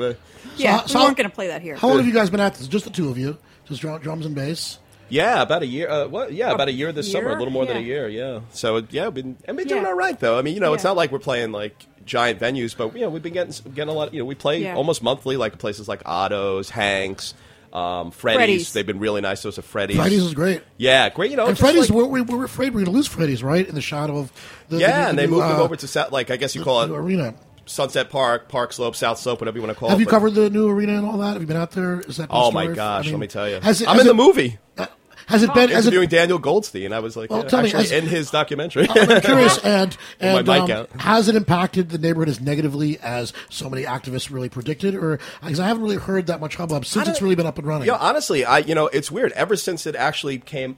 Yeah, 0.57 0.81
So- 0.83 0.87
so- 0.87 0.99
we 1.01 1.05
weren't 1.07 1.17
going 1.17 1.29
to 1.31 1.35
play 1.35 1.49
that 1.49 1.63
here. 1.63 1.77
How 1.77 1.89
long 1.89 1.97
have 1.99 2.07
you 2.07 2.13
guys 2.13 2.29
been 2.31 2.41
at 2.41 2.55
this? 2.55 2.69
Just 2.69 2.85
the 2.85 2.91
two 2.91 3.09
of 3.09 3.17
you? 3.19 3.39
Just 3.67 3.81
drum, 3.81 4.01
drums 4.01 4.27
and 4.27 4.35
bass? 4.35 4.79
Yeah, 5.09 5.43
about 5.43 5.63
a 5.63 5.67
year. 5.67 5.89
Uh, 5.89 6.07
what? 6.09 6.33
Yeah, 6.33 6.51
about 6.53 6.69
a 6.69 6.73
year 6.73 6.93
this 6.93 7.07
year? 7.09 7.23
summer, 7.23 7.31
a 7.35 7.39
little 7.39 7.53
more 7.53 7.67
than 7.67 7.77
a 7.77 7.81
year. 7.81 8.09
Yeah. 8.09 8.41
So 8.51 8.83
yeah, 8.91 9.11
been 9.11 9.37
and 9.45 9.57
been 9.57 9.69
doing 9.69 9.83
Yeah. 9.83 9.89
all 9.89 9.95
right 9.95 10.19
though. 10.19 10.39
I 10.39 10.43
mean, 10.43 10.55
you 10.55 10.61
know, 10.61 10.75
it's 10.75 10.85
not 10.85 10.97
like 10.97 11.13
we're 11.13 11.19
playing 11.19 11.53
like 11.53 11.87
giant 12.05 12.41
venues, 12.41 12.77
but 12.77 12.95
you 12.95 13.01
know, 13.03 13.09
we've 13.11 13.23
been 13.23 13.33
getting 13.33 13.53
getting 13.75 13.93
a 13.93 13.97
lot. 13.97 14.13
You 14.13 14.21
know, 14.21 14.25
we 14.25 14.35
play 14.35 14.63
Yeah. 14.63 14.75
almost 14.77 15.03
monthly, 15.03 15.37
like 15.37 15.59
places 15.59 15.87
like 15.89 16.03
Otto's, 16.07 16.71
Hanks, 16.71 17.35
um, 17.73 18.11
Freddy's. 18.11 18.37
Freddy's. 18.39 18.73
They've 18.73 18.87
been 18.87 18.99
really 18.99 19.21
nice 19.21 19.43
to 19.43 19.49
us 19.49 19.59
at 19.59 19.65
Freddy's. 19.65 19.97
Freddy's 19.97 20.23
is 20.25 20.35
great. 20.35 20.63
Yeah, 20.77 21.09
great. 21.11 21.31
You 21.31 21.37
know, 21.37 21.47
And 21.47 21.59
Freddy's, 21.59 21.91
like- 21.91 21.97
we're, 21.97 22.07
we 22.07 22.21
we're 22.23 22.45
afraid 22.45 22.71
we're 22.75 22.81
going 22.81 22.87
to 22.87 22.91
lose 22.93 23.07
Freddy's, 23.07 23.43
right? 23.43 23.67
In 23.69 23.75
the 23.75 23.81
shadow 23.81 24.19
of 24.19 24.33
the. 24.69 24.79
yeah, 24.79 25.03
the, 25.05 25.09
and 25.11 25.19
the 25.19 25.23
they 25.23 25.27
new, 25.29 25.37
moved 25.37 25.49
them 25.51 25.61
uh, 25.61 25.65
over 25.65 25.77
to 25.77 25.87
South, 25.87 26.11
like 26.13 26.31
I 26.31 26.37
guess 26.37 26.55
you 26.55 26.63
call 26.65 26.83
it 26.83 26.91
arena. 26.91 27.35
Sunset 27.69 28.11
Park, 28.11 28.49
Park 28.49 28.73
Slope, 28.73 28.95
South 28.95 29.19
Slope, 29.19 29.41
whatever 29.41 29.59
you 29.59 29.63
want 29.63 29.75
to 29.75 29.79
call 29.81 29.89
Have 29.89 29.99
it. 29.99 29.99
Have 29.99 30.01
you 30.01 30.07
but- 30.07 30.11
covered 30.13 30.35
the 30.35 30.51
new 30.51 30.69
arena 30.69 30.93
and 30.99 31.05
all 31.05 31.19
that? 31.19 31.33
Have 31.33 31.41
you 31.43 31.49
been 31.49 31.57
out 31.57 31.73
there? 31.73 31.99
Is 32.01 32.17
that? 32.19 32.29
Oh 32.31 32.53
my 32.53 32.63
story? 32.63 32.77
gosh, 32.77 33.03
I 33.03 33.07
mean, 33.07 33.13
let 33.15 33.21
me 33.21 33.27
tell 33.27 33.49
you, 33.49 33.59
has 33.61 33.81
it- 33.83 33.89
I'm 33.89 33.95
has 33.97 34.03
in 34.03 34.07
the 34.07 34.15
movie. 34.15 34.59
uh, 34.79 34.87
Has 35.27 35.43
it 35.43 35.53
been? 35.55 35.71
Has 35.71 35.87
it, 35.87 35.89
interviewing 35.89 36.09
Daniel 36.09 36.39
Goldstein. 36.39 36.93
I 36.93 37.01
was 37.01 37.17
like, 37.17 37.31
Well, 37.31 37.43
yeah, 37.43 37.49
tell 37.49 37.63
me, 37.63 37.69
actually 37.69 37.83
has- 37.85 37.93
in 37.93 38.07
his 38.07 38.31
documentary. 38.31 38.87
I'm 38.91 39.21
curious, 39.21 39.59
and 39.65 39.97
my 40.21 40.27
and 40.27 40.47
mic 40.47 40.63
um, 40.63 40.71
out. 40.71 40.91
has 41.01 41.29
it 41.29 41.35
impacted 41.35 41.91
the 41.91 41.99
neighborhood 41.99 42.29
as 42.29 42.41
negatively 42.41 42.99
as 43.01 43.33
so 43.51 43.69
many 43.69 43.83
activists 43.83 44.31
really 44.31 44.49
predicted, 44.49 44.95
or 44.95 45.19
because 45.43 45.61
I 45.61 45.67
haven't 45.67 45.83
really 45.83 45.97
heard 45.97 46.29
that 46.29 46.41
much 46.41 46.57
hubbub 46.57 46.87
since 46.87 47.09
it's 47.09 47.21
really 47.21 47.35
been 47.35 47.47
up 47.47 47.59
and 47.59 47.67
running. 47.67 47.89
Yeah, 47.89 47.97
honestly, 47.97 48.45
I 48.45 48.59
you 48.59 48.75
know 48.75 48.87
it's 48.87 49.11
weird. 49.11 49.33
Ever 49.33 49.57
since 49.57 49.87
it 49.87 49.97
actually 49.97 50.39
came 50.39 50.77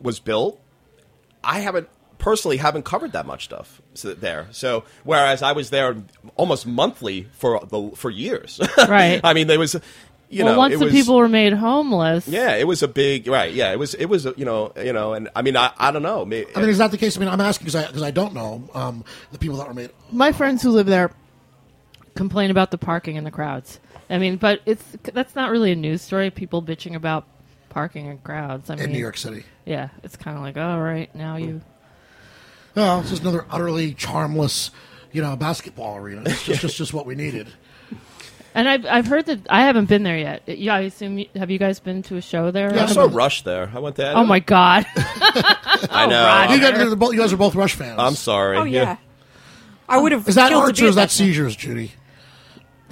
was 0.00 0.18
built, 0.18 0.60
I 1.42 1.60
haven't 1.60 1.88
personally 2.18 2.56
haven't 2.56 2.84
covered 2.84 3.12
that 3.12 3.26
much 3.26 3.44
stuff 3.44 3.82
there. 4.02 4.48
So 4.50 4.84
whereas 5.04 5.42
I 5.42 5.52
was 5.52 5.70
there 5.70 5.96
almost 6.36 6.66
monthly 6.66 7.28
for 7.32 7.60
the 7.66 7.90
for 7.94 8.10
years. 8.10 8.60
Right. 8.88 9.20
I 9.22 9.34
mean, 9.34 9.46
there 9.46 9.58
was, 9.58 9.76
you 10.34 10.44
well, 10.44 10.54
know, 10.54 10.58
once 10.58 10.74
it 10.74 10.78
the 10.78 10.86
was, 10.86 10.94
people 10.94 11.16
were 11.16 11.28
made 11.28 11.52
homeless, 11.52 12.26
Yeah, 12.26 12.56
it 12.56 12.66
was 12.66 12.82
a 12.82 12.88
big 12.88 13.26
right. 13.28 13.52
Yeah, 13.52 13.72
it 13.72 13.78
was. 13.78 13.94
It 13.94 14.06
was. 14.06 14.24
You 14.24 14.44
know. 14.44 14.72
You 14.76 14.92
know. 14.92 15.14
And 15.14 15.28
I 15.36 15.42
mean, 15.42 15.56
I, 15.56 15.72
I 15.78 15.90
don't 15.90 16.02
know. 16.02 16.24
May- 16.24 16.46
I 16.54 16.60
mean, 16.60 16.70
is 16.70 16.78
that 16.78 16.90
the 16.90 16.98
case? 16.98 17.16
I 17.16 17.20
mean, 17.20 17.28
I'm 17.28 17.40
asking 17.40 17.66
because 17.66 17.76
I 17.76 17.86
because 17.86 18.02
I 18.02 18.10
don't 18.10 18.34
know 18.34 18.68
um, 18.74 19.04
the 19.32 19.38
people 19.38 19.56
that 19.58 19.68
were 19.68 19.74
made. 19.74 19.90
my 20.10 20.32
friends 20.32 20.62
who 20.62 20.70
live 20.70 20.86
there 20.86 21.12
complain 22.14 22.50
about 22.50 22.70
the 22.70 22.78
parking 22.78 23.16
and 23.16 23.26
the 23.26 23.30
crowds. 23.30 23.80
I 24.10 24.18
mean, 24.18 24.36
but 24.36 24.60
it's 24.66 24.84
that's 25.02 25.34
not 25.34 25.50
really 25.50 25.72
a 25.72 25.76
news 25.76 26.02
story. 26.02 26.30
People 26.30 26.62
bitching 26.62 26.94
about 26.94 27.26
parking 27.70 28.08
and 28.08 28.22
crowds. 28.22 28.70
I 28.70 28.76
mean, 28.76 28.86
in 28.86 28.92
New 28.92 28.98
York 28.98 29.16
City. 29.16 29.44
Yeah, 29.64 29.88
it's 30.02 30.16
kind 30.16 30.36
of 30.36 30.42
like, 30.42 30.56
all 30.56 30.80
right, 30.80 31.14
now 31.14 31.36
you. 31.36 31.60
No, 32.76 33.00
it's 33.00 33.10
just 33.10 33.22
another 33.22 33.46
utterly 33.50 33.94
charmless, 33.94 34.70
you 35.12 35.22
know, 35.22 35.36
basketball 35.36 35.96
arena. 35.96 36.22
It's 36.26 36.44
just 36.44 36.60
just, 36.60 36.76
just 36.76 36.94
what 36.94 37.06
we 37.06 37.14
needed. 37.14 37.48
And 38.56 38.68
I've 38.68 38.86
I've 38.86 39.06
heard 39.08 39.26
that 39.26 39.40
I 39.50 39.62
haven't 39.62 39.86
been 39.86 40.04
there 40.04 40.16
yet. 40.16 40.48
Yeah, 40.48 40.76
I 40.76 40.80
assume 40.82 41.18
you, 41.18 41.26
have 41.34 41.50
you 41.50 41.58
guys 41.58 41.80
been 41.80 42.02
to 42.04 42.16
a 42.16 42.22
show 42.22 42.52
there? 42.52 42.72
Yeah, 42.72 42.84
I 42.84 42.86
saw 42.86 43.08
Rush 43.10 43.42
there. 43.42 43.70
I 43.74 43.80
went 43.80 43.96
there. 43.96 44.16
Oh 44.16 44.24
my 44.24 44.38
god! 44.38 44.86
I 44.96 46.04
oh, 46.06 46.08
know. 46.08 46.24
Roger. 46.24 46.54
You 46.54 46.60
guys, 46.60 46.92
are 46.92 46.96
both, 46.96 47.12
you 47.14 47.18
guys 47.18 47.32
are 47.32 47.36
both 47.36 47.56
Rush 47.56 47.74
fans. 47.74 47.98
I'm 47.98 48.14
sorry. 48.14 48.56
Oh 48.56 48.62
yeah. 48.62 48.96
I 49.88 49.98
would 49.98 50.12
have. 50.12 50.28
Is 50.28 50.36
that 50.36 50.50
killed 50.50 50.62
to 50.62 50.66
arts 50.66 50.78
be 50.78 50.84
or 50.84 50.86
at 50.86 50.90
is 50.90 50.94
that 50.94 51.02
that 51.02 51.10
seizures, 51.10 51.56
Judy? 51.56 51.92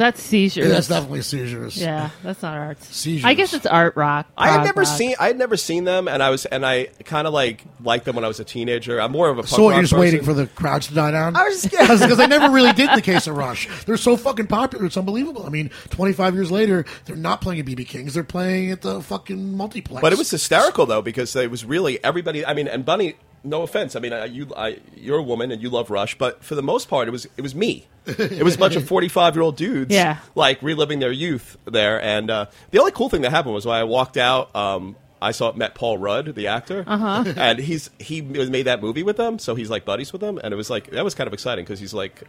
That's 0.03 0.21
seizures. 0.21 0.67
Yeah, 0.67 0.73
that's 0.73 0.89
definitely 0.89 1.23
seizures. 1.23 1.77
Yeah, 1.77 2.11
that's 2.25 2.43
not 2.43 2.57
art. 2.57 2.83
Seizures. 2.83 3.25
I 3.25 3.35
guess 3.35 3.55
it's 3.55 3.67
art 3.67 3.95
rock. 3.95 4.27
I 4.37 4.49
had 4.49 4.65
never 4.65 4.81
rock. 4.81 4.99
seen. 4.99 5.15
I 5.21 5.29
had 5.29 5.39
never 5.39 5.57
seen 5.57 5.85
them, 5.85 6.09
and 6.09 6.21
I 6.21 6.31
was, 6.31 6.45
and 6.45 6.67
I 6.67 6.87
kind 7.05 7.29
of 7.29 7.33
like 7.33 7.63
liked 7.85 8.05
them 8.05 8.17
when 8.17 8.25
I 8.25 8.29
was 8.29 8.41
a 8.41 8.45
teenager. 8.45 9.01
I'm 9.01 9.13
more 9.13 9.29
of 9.29 9.39
a. 9.39 9.43
Punk 9.43 9.49
So 9.51 9.69
rock 9.69 9.75
you're 9.75 9.83
just 9.83 9.93
person. 9.93 10.01
waiting 10.01 10.23
for 10.25 10.35
the 10.35 10.49
crowds 10.49 10.89
to 10.89 10.95
die 10.95 11.13
down? 11.13 11.37
I 11.37 11.45
was 11.45 11.63
just- 11.63 11.71
because 12.01 12.19
they 12.19 12.27
never 12.27 12.53
really 12.53 12.73
did 12.73 12.91
in 12.91 12.97
the 12.97 13.03
case 13.03 13.29
of 13.29 13.37
Rush. 13.37 13.69
They're 13.85 13.97
so 13.97 14.17
fucking 14.17 14.49
popular. 14.49 14.87
It's 14.87 14.97
unbelievable. 14.97 15.47
I 15.47 15.51
mean, 15.51 15.71
25 15.91 16.35
years 16.35 16.51
later, 16.51 16.85
they're 17.05 17.15
not 17.15 17.41
playing 17.41 17.61
at 17.61 17.67
BB 17.67 17.87
King's. 17.87 18.15
They're 18.15 18.25
playing 18.25 18.73
at 18.73 18.83
the 18.83 19.01
fucking 19.03 19.57
multiplex. 19.57 20.03
But 20.03 20.13
it 20.13 20.19
was 20.19 20.31
hysterical 20.33 20.85
though 20.87 21.03
because 21.03 21.37
it 21.37 21.49
was 21.51 21.65
really 21.65 22.03
everybody. 22.03 22.45
I 22.45 22.55
mean, 22.55 22.67
and 22.67 22.85
Bunny. 22.85 23.15
No 23.45 23.63
offense. 23.63 23.97
I 23.97 24.01
mean, 24.01 24.13
I, 24.13 24.27
you, 24.27 24.53
I, 24.57 24.79
you're 24.95 25.19
a 25.19 25.23
woman 25.23 25.51
and 25.51 25.61
you 25.61 25.69
love 25.69 25.91
Rush, 25.91 26.17
but 26.17 26.45
for 26.45 26.55
the 26.55 26.63
most 26.63 26.89
part, 26.89 27.09
it 27.09 27.11
was 27.11 27.27
it 27.37 27.43
was 27.43 27.55
me. 27.55 27.87
It 28.07 28.45
was 28.45 28.55
a 28.55 28.59
bunch 28.59 28.77
of 28.77 28.87
45 28.89 29.35
year 29.35 29.43
old 29.43 29.57
dudes, 29.57 29.93
Yeah. 29.93 30.19
like 30.35 30.63
reliving 30.63 31.01
their 31.01 31.11
youth 31.13 31.57
there. 31.65 32.01
And 32.01 32.31
uh, 32.31 32.47
the 32.71 32.79
only 32.79 32.93
cool 32.93 33.09
thing 33.09 33.23
that 33.23 33.31
happened 33.31 33.55
was 33.55 33.67
when 33.67 33.77
I 33.77 33.85
walked 33.85 34.17
out. 34.17 34.55
Um, 34.55 34.97
I 35.21 35.31
saw 35.31 35.53
met 35.53 35.75
Paul 35.77 35.99
Rudd, 35.99 36.35
the 36.35 36.49
actor, 36.49 36.83
uh-huh. 36.85 37.35
and 37.37 37.59
he's 37.61 37.91
he 38.01 38.21
made 38.23 38.65
that 38.65 38.83
movie 38.83 39.05
with 39.05 39.17
them, 39.17 39.39
so 39.39 39.55
he's 39.55 39.71
like 39.71 39.85
buddies 39.85 40.13
with 40.13 40.21
them, 40.21 40.41
and 40.43 40.53
it 40.53 40.57
was 40.57 40.69
like 40.69 40.91
that 40.91 41.05
was 41.05 41.15
kind 41.15 41.29
of 41.29 41.33
exciting 41.33 41.65
because 41.65 41.79
he's 41.79 41.95
like 41.95 42.25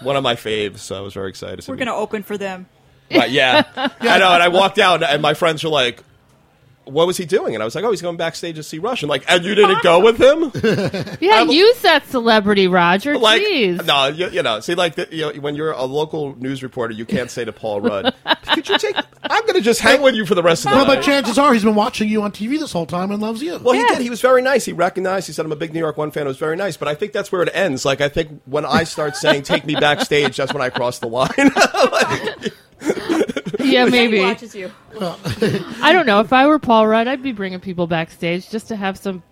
one 0.00 0.16
of 0.16 0.22
my 0.22 0.34
faves. 0.34 0.78
So 0.78 0.96
I 0.96 1.00
was 1.00 1.12
very 1.12 1.28
excited. 1.28 1.60
to 1.60 1.70
We're 1.70 1.76
gonna 1.76 1.94
open 1.94 2.22
for 2.22 2.38
them. 2.38 2.66
But 3.10 3.30
yeah, 3.32 3.64
I 4.00 4.18
know. 4.18 4.32
And 4.32 4.42
I 4.42 4.48
walked 4.48 4.78
out, 4.78 5.02
and 5.02 5.20
my 5.20 5.34
friends 5.34 5.62
were 5.62 5.68
like, 5.68 6.02
"What 6.86 7.06
was 7.06 7.16
he 7.16 7.24
doing?" 7.26 7.54
And 7.54 7.62
I 7.62 7.64
was 7.64 7.74
like, 7.74 7.84
"Oh, 7.84 7.90
he's 7.90 8.00
going 8.02 8.16
backstage 8.16 8.56
to 8.56 8.62
see 8.62 8.78
Rush." 8.78 9.02
And 9.02 9.10
like, 9.10 9.24
and 9.28 9.44
you 9.44 9.54
didn't 9.54 9.82
go 9.82 10.00
with 10.00 10.18
him? 10.20 10.50
Yeah, 11.20 11.42
use 11.42 11.80
that 11.80 12.06
celebrity, 12.08 12.68
Roger. 12.68 13.16
Like, 13.18 13.42
Jeez. 13.42 13.84
no, 13.86 14.06
you, 14.08 14.28
you 14.30 14.42
know, 14.42 14.60
see, 14.60 14.74
like, 14.74 14.94
the, 14.96 15.08
you 15.10 15.22
know, 15.22 15.40
when 15.40 15.54
you're 15.56 15.72
a 15.72 15.84
local 15.84 16.36
news 16.36 16.62
reporter, 16.62 16.92
you 16.94 17.04
can't 17.06 17.30
say 17.30 17.44
to 17.44 17.52
Paul 17.52 17.80
Rudd, 17.80 18.14
"Could 18.54 18.68
you 18.68 18.78
take? 18.78 18.96
I'm 19.22 19.42
going 19.42 19.54
to 19.54 19.60
just 19.60 19.80
hang 19.80 20.02
with 20.02 20.14
you 20.14 20.24
for 20.26 20.34
the 20.34 20.42
rest 20.42 20.64
of 20.64 20.70
the 20.72 20.76
Well, 20.76 20.86
night." 20.86 20.96
but 20.96 21.04
chances 21.04 21.38
are 21.38 21.52
he's 21.52 21.64
been 21.64 21.74
watching 21.74 22.08
you 22.08 22.22
on 22.22 22.32
TV 22.32 22.58
this 22.58 22.72
whole 22.72 22.86
time 22.86 23.10
and 23.10 23.20
loves 23.20 23.42
you. 23.42 23.58
Well, 23.58 23.74
he 23.74 23.82
did. 23.84 23.98
He 23.98 24.10
was 24.10 24.20
very 24.20 24.42
nice. 24.42 24.64
He 24.64 24.72
recognized. 24.72 25.26
He 25.26 25.32
said, 25.32 25.44
"I'm 25.46 25.52
a 25.52 25.56
big 25.56 25.72
New 25.72 25.80
York 25.80 25.96
One 25.96 26.10
fan." 26.10 26.24
It 26.24 26.28
was 26.28 26.38
very 26.38 26.56
nice. 26.56 26.76
But 26.76 26.88
I 26.88 26.94
think 26.94 27.12
that's 27.12 27.32
where 27.32 27.42
it 27.42 27.50
ends. 27.54 27.84
Like, 27.84 28.00
I 28.00 28.08
think 28.08 28.42
when 28.46 28.64
I 28.64 28.84
start 28.84 29.16
saying, 29.16 29.42
"Take 29.42 29.64
me 29.64 29.74
backstage," 29.74 30.36
that's 30.36 30.52
when 30.52 30.62
I 30.62 30.70
cross 30.70 30.98
the 30.98 31.08
line. 31.08 31.30
yeah, 33.76 33.84
He 33.86 33.90
maybe. 33.90 34.20
watches 34.20 34.54
you. 34.54 34.70
I 35.00 35.92
don't 35.92 36.06
know. 36.06 36.20
If 36.20 36.32
I 36.32 36.46
were 36.46 36.58
Paul 36.58 36.86
Rudd, 36.86 37.06
I'd 37.08 37.22
be 37.22 37.32
bringing 37.32 37.60
people 37.60 37.86
backstage 37.86 38.48
just 38.50 38.68
to 38.68 38.76
have 38.76 38.96
some 38.98 39.22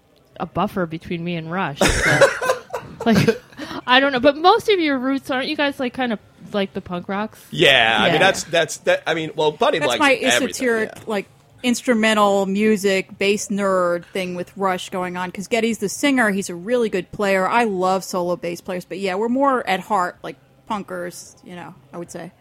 a 0.40 0.46
buffer 0.46 0.86
between 0.86 1.22
me 1.22 1.36
and 1.36 1.50
Rush. 1.50 1.78
But, 1.78 3.06
like, 3.06 3.40
I 3.86 4.00
don't 4.00 4.12
know. 4.12 4.20
But 4.20 4.36
most 4.36 4.68
of 4.68 4.80
your 4.80 4.98
roots 4.98 5.30
aren't 5.30 5.48
you 5.48 5.56
guys 5.56 5.78
like 5.78 5.94
kind 5.94 6.12
of 6.12 6.18
like 6.52 6.72
the 6.74 6.80
punk 6.80 7.08
rocks? 7.08 7.44
yeah, 7.50 7.98
I 8.00 8.10
mean, 8.10 8.20
that's 8.20 8.44
that's 8.44 8.78
that. 8.78 9.02
I 9.06 9.14
mean, 9.14 9.30
well, 9.36 9.52
Buddy 9.52 9.78
That's 9.78 9.90
likes 9.90 10.00
my 10.00 10.14
everything, 10.14 10.48
esoteric, 10.50 10.90
yeah. 10.96 11.02
like 11.06 11.26
instrumental 11.62 12.46
music, 12.46 13.16
bass 13.18 13.48
nerd 13.48 14.04
thing 14.06 14.34
with 14.34 14.56
Rush 14.56 14.90
going 14.90 15.16
on. 15.16 15.28
Because 15.30 15.48
Geddy's 15.48 15.78
the 15.78 15.88
singer; 15.88 16.30
he's 16.30 16.50
a 16.50 16.54
really 16.54 16.88
good 16.88 17.10
player. 17.12 17.48
I 17.48 17.64
love 17.64 18.04
solo 18.04 18.36
bass 18.36 18.60
players, 18.60 18.84
but 18.84 18.98
yeah, 18.98 19.14
we're 19.14 19.28
more 19.28 19.66
at 19.66 19.80
heart 19.80 20.18
like 20.22 20.36
punkers. 20.68 21.36
You 21.44 21.56
know, 21.56 21.74
I 21.92 21.98
would 21.98 22.10
say. 22.10 22.32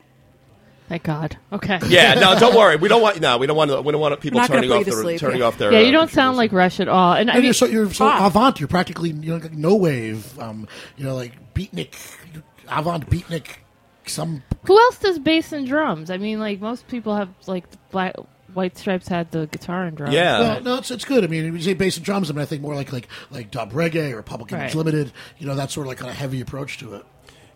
Thank 0.93 1.06
God. 1.06 1.38
Okay. 1.51 1.79
Yeah, 1.88 2.13
no, 2.19 2.38
don't 2.38 2.56
worry. 2.56 2.75
We 2.75 2.88
don't 2.88 3.01
want 3.01 3.19
no. 3.19 3.39
We 3.39 3.47
don't 3.47 3.58
want. 3.58 3.84
We 3.84 3.91
don't 3.91 3.99
want 3.99 4.19
people 4.21 4.45
turning 4.45 4.71
off 4.71 4.86
you 4.86 4.86
their 4.86 5.01
sleep, 5.01 5.19
turning 5.19 5.39
yeah. 5.39 5.45
off 5.47 5.58
their. 5.58 5.71
Yeah, 5.71 5.79
uh, 5.79 5.82
you 5.82 5.91
don't 5.91 6.12
sound 6.12 6.38
like 6.38 6.51
Rush 6.51 6.79
at 6.79 6.88
all. 6.88 7.13
And 7.13 7.32
I 7.32 7.38
mean, 7.38 7.45
you're 7.45 7.53
so, 7.56 7.65
you're 7.65 7.91
so 7.91 8.06
Ah. 8.06 8.27
avant. 8.27 8.60
You're 8.60 8.67
practically 8.67 9.10
you 9.10 9.32
know 9.32 9.38
like 9.38 9.53
no 9.53 9.75
wave. 9.75 10.38
Um, 10.38 10.67
you 10.95 11.03
know 11.03 11.15
like 11.15 11.56
beatnik, 11.56 11.95
avant 12.69 13.10
beatnik. 13.10 13.47
Some 14.06 14.43
who 14.65 14.77
else 14.79 14.99
does 14.99 15.17
bass 15.17 15.51
and 15.51 15.65
drums? 15.65 16.12
I 16.12 16.17
mean, 16.17 16.39
like 16.39 16.62
most 16.62 16.88
people 16.88 17.15
have 17.15 17.29
like 17.47 17.65
black 17.89 18.13
White 18.53 18.77
Stripes 18.77 19.08
had 19.08 19.32
the 19.32 19.47
guitar 19.47 19.86
and 19.86 19.97
drums. 19.97 20.13
Yeah. 20.13 20.39
well, 20.41 20.62
no, 20.62 20.75
it's 20.75 20.91
it's 20.91 21.06
good. 21.06 21.23
I 21.23 21.27
mean, 21.27 21.45
when 21.45 21.56
you 21.56 21.62
say 21.62 21.73
bass 21.73 21.97
and 21.97 22.06
drums, 22.06 22.29
I 22.29 22.34
mean 22.34 22.43
I 22.43 22.45
think 22.45 22.62
more 22.62 22.75
like 22.75 22.93
like 22.93 23.08
like 23.32 23.49
dub 23.49 23.73
reggae 23.73 24.13
or 24.13 24.21
Public 24.21 24.51
Image 24.51 24.62
Right. 24.62 24.75
Limited. 24.75 25.12
You 25.39 25.47
know 25.47 25.56
that 25.56 25.71
sort 25.71 25.88
of 25.88 25.89
like 25.89 25.97
kind 25.97 26.12
of 26.12 26.17
heavy 26.17 26.39
approach 26.39 26.77
to 26.77 26.93
it. 26.93 27.06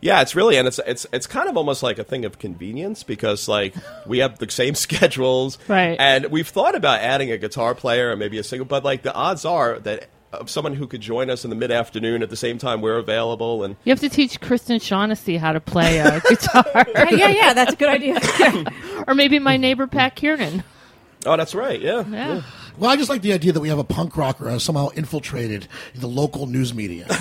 Yeah, 0.02 0.22
it's 0.22 0.36
really 0.36 0.58
and 0.58 0.68
it's 0.68 0.80
it's 0.86 1.06
it's 1.12 1.26
kind 1.28 1.50
of 1.50 1.58
almost 1.58 1.82
like 1.84 1.98
a 2.00 2.04
thing 2.04 2.24
of 2.26 2.38
convenience 2.40 3.04
because 3.04 3.48
like 3.48 3.74
we 4.06 4.20
have 4.20 4.38
the 4.40 4.50
same 4.50 4.76
schedules, 4.86 5.58
Right. 5.68 5.98
And 6.00 6.28
we've 6.28 6.48
thought 6.48 6.76
about 6.76 7.02
adding 7.02 7.32
a 7.32 7.38
guitar 7.38 7.74
player 7.76 8.12
and 8.12 8.20
maybe 8.20 8.38
a 8.38 8.44
singer, 8.44 8.64
but 8.66 8.84
like 8.84 9.02
the 9.02 9.14
odds 9.14 9.44
are 9.46 9.80
that 9.80 10.10
of 10.34 10.50
someone 10.50 10.76
who 10.76 10.88
could 10.88 11.00
join 11.02 11.30
us 11.30 11.46
in 11.46 11.50
the 11.50 11.56
mid 11.56 11.72
afternoon 11.72 12.22
at 12.22 12.30
the 12.30 12.36
same 12.36 12.58
time 12.58 12.82
we're 12.82 12.98
available 12.98 13.64
and 13.64 13.78
You 13.86 13.92
have 13.92 14.02
to 14.02 14.10
teach 14.10 14.42
Kristen 14.42 14.78
Shaughnessy 14.80 15.38
how 15.38 15.54
to 15.54 15.62
play 15.62 16.00
a 16.00 16.20
guitar, 16.30 16.66
Yeah, 16.94 17.10
yeah, 17.12 17.30
yeah, 17.30 17.54
that's 17.54 17.72
a 17.74 17.76
good 17.78 17.88
idea. 17.90 18.20
or 19.08 19.16
maybe 19.16 19.40
my 19.40 19.56
neighbor 19.56 19.88
Pat 19.88 20.16
Kiernan. 20.16 20.64
oh 21.26 21.38
that's 21.38 21.56
right 21.56 21.80
yeah 21.82 22.04
Yeah. 22.08 22.42
Well, 22.78 22.90
I 22.92 22.96
just 22.96 23.10
like 23.10 23.22
the 23.22 23.34
idea 23.34 23.52
that 23.54 23.60
we 23.60 23.70
have 23.70 23.80
a 23.80 23.84
punk 23.84 24.16
rocker 24.18 24.50
has 24.50 24.64
somehow 24.64 24.90
infiltrated 24.90 25.68
the 25.96 26.08
local 26.08 26.46
news 26.48 26.74
media. 26.74 27.08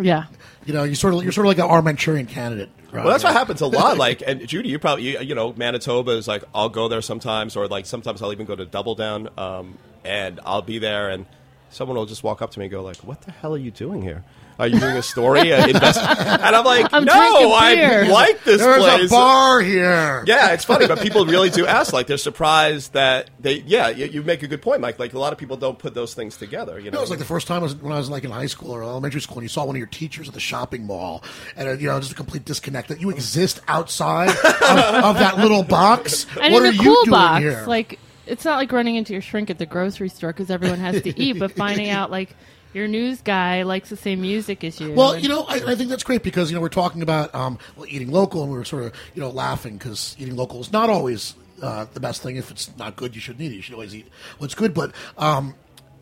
Yeah. 0.00 0.26
you 0.64 0.72
know, 0.72 0.84
you 0.84 0.94
sort 0.94 1.12
of 1.12 1.24
you're 1.24 1.32
sort 1.32 1.48
of 1.48 1.58
like 1.58 1.58
our 1.58 1.82
Manchurian 1.82 2.26
candidate. 2.26 2.68
Right? 2.92 3.02
Well, 3.02 3.10
that's 3.12 3.24
what 3.24 3.32
happens 3.32 3.60
a 3.62 3.66
lot. 3.80 3.98
Like, 3.98 4.22
and 4.24 4.46
Judy, 4.46 4.68
you 4.68 4.78
probably, 4.78 5.08
you, 5.08 5.18
you 5.18 5.34
know, 5.34 5.52
Manitoba 5.54 6.12
is 6.12 6.28
like, 6.28 6.44
I'll 6.54 6.68
go 6.68 6.86
there 6.86 7.02
sometimes, 7.02 7.56
or 7.56 7.66
like 7.66 7.84
sometimes 7.84 8.22
I'll 8.22 8.32
even 8.32 8.46
go 8.46 8.54
to 8.54 8.64
Double 8.64 8.94
Down, 8.94 9.28
um, 9.36 9.76
and 10.04 10.38
I'll 10.44 10.62
be 10.62 10.78
there, 10.78 11.10
and 11.10 11.26
someone 11.70 11.96
will 11.96 12.06
just 12.06 12.22
walk 12.22 12.42
up 12.42 12.50
to 12.52 12.58
me 12.58 12.66
and 12.66 12.72
go 12.72 12.82
like, 12.82 12.96
"What 12.98 13.22
the 13.22 13.30
hell 13.32 13.54
are 13.54 13.58
you 13.58 13.70
doing 13.70 14.02
here? 14.02 14.24
Are 14.58 14.66
you 14.66 14.80
doing 14.80 14.96
a 14.96 15.02
story?" 15.02 15.52
Uh, 15.52 15.66
invest-" 15.68 16.00
and 16.02 16.56
I'm 16.56 16.64
like, 16.64 16.92
I'm 16.92 17.04
"No, 17.04 17.12
I 17.54 18.02
like 18.08 18.42
this 18.44 18.60
There's 18.60 18.82
place." 18.82 19.10
a 19.10 19.14
bar 19.14 19.60
here. 19.60 20.24
Yeah, 20.26 20.52
it's 20.52 20.64
funny, 20.64 20.86
but 20.86 21.00
people 21.00 21.26
really 21.26 21.50
do 21.50 21.66
ask. 21.78 21.92
Like, 21.92 22.06
they're 22.06 22.16
surprised 22.18 22.92
that 22.94 23.30
they. 23.38 23.58
Yeah, 23.66 23.88
you, 23.88 24.06
you 24.06 24.22
make 24.22 24.42
a 24.42 24.48
good 24.48 24.62
point, 24.62 24.80
Mike. 24.80 24.98
Like, 24.98 25.12
a 25.12 25.18
lot 25.18 25.32
of 25.32 25.38
people 25.38 25.56
don't 25.56 25.78
put 25.78 25.94
those 25.94 26.14
things 26.14 26.36
together. 26.36 26.78
You 26.78 26.86
You 26.86 26.90
know, 26.90 26.96
know, 26.96 27.00
it 27.00 27.02
was 27.02 27.10
like 27.10 27.18
the 27.20 27.24
first 27.24 27.46
time 27.46 27.60
I 27.60 27.64
was, 27.64 27.74
when 27.76 27.92
I 27.92 27.98
was 27.98 28.10
like 28.10 28.24
in 28.24 28.30
high 28.30 28.46
school 28.46 28.72
or 28.72 28.82
elementary 28.82 29.20
school, 29.20 29.36
and 29.38 29.44
you 29.44 29.48
saw 29.48 29.64
one 29.64 29.76
of 29.76 29.78
your 29.78 29.86
teachers 29.86 30.26
at 30.28 30.34
the 30.34 30.40
shopping 30.40 30.86
mall, 30.86 31.22
and 31.56 31.68
uh, 31.68 31.72
you 31.72 31.86
know, 31.86 31.98
just 32.00 32.12
a 32.12 32.16
complete 32.16 32.44
disconnect 32.44 32.88
that 32.88 33.00
you 33.00 33.10
exist 33.10 33.60
outside 33.68 34.28
of, 34.44 35.04
of 35.04 35.18
that 35.18 35.38
little 35.38 35.62
box. 35.62 36.26
And 36.40 36.52
what 36.52 36.62
in 36.64 36.68
are 36.68 36.72
the 36.72 36.76
you 36.76 36.82
cool 36.82 37.04
doing 37.04 37.10
box, 37.10 37.42
here? 37.42 37.64
like 37.66 37.98
it's 38.28 38.44
not 38.44 38.56
like 38.58 38.70
running 38.72 38.96
into 38.96 39.12
your 39.12 39.22
shrink 39.22 39.50
at 39.50 39.58
the 39.58 39.66
grocery 39.66 40.08
store 40.08 40.32
because 40.32 40.50
everyone 40.50 40.78
has 40.78 41.02
to 41.02 41.18
eat, 41.20 41.38
but 41.38 41.52
finding 41.52 41.88
out 41.90 42.10
like 42.10 42.34
your 42.74 42.86
news 42.86 43.22
guy 43.22 43.62
likes 43.62 43.88
the 43.88 43.96
same 43.96 44.20
music 44.20 44.62
as 44.62 44.78
you. 44.80 44.92
Well, 44.92 45.12
and- 45.12 45.22
you 45.22 45.28
know, 45.28 45.44
I, 45.48 45.60
I 45.68 45.74
think 45.74 45.88
that's 45.90 46.04
great 46.04 46.22
because 46.22 46.50
you 46.50 46.54
know 46.54 46.60
we're 46.60 46.68
talking 46.68 47.02
about 47.02 47.34
um, 47.34 47.58
well, 47.76 47.86
eating 47.88 48.10
local, 48.10 48.42
and 48.42 48.52
we 48.52 48.58
were 48.58 48.64
sort 48.64 48.84
of 48.84 48.92
you 49.14 49.22
know 49.22 49.30
laughing 49.30 49.78
because 49.78 50.14
eating 50.18 50.36
local 50.36 50.60
is 50.60 50.70
not 50.72 50.90
always 50.90 51.34
uh, 51.62 51.86
the 51.94 52.00
best 52.00 52.22
thing. 52.22 52.36
If 52.36 52.50
it's 52.50 52.70
not 52.76 52.96
good, 52.96 53.14
you 53.14 53.20
shouldn't 53.20 53.42
eat 53.42 53.52
it. 53.52 53.56
You 53.56 53.62
should 53.62 53.74
always 53.74 53.94
eat 53.94 54.06
what's 54.38 54.54
good. 54.54 54.74
But 54.74 54.92
um, 55.16 55.54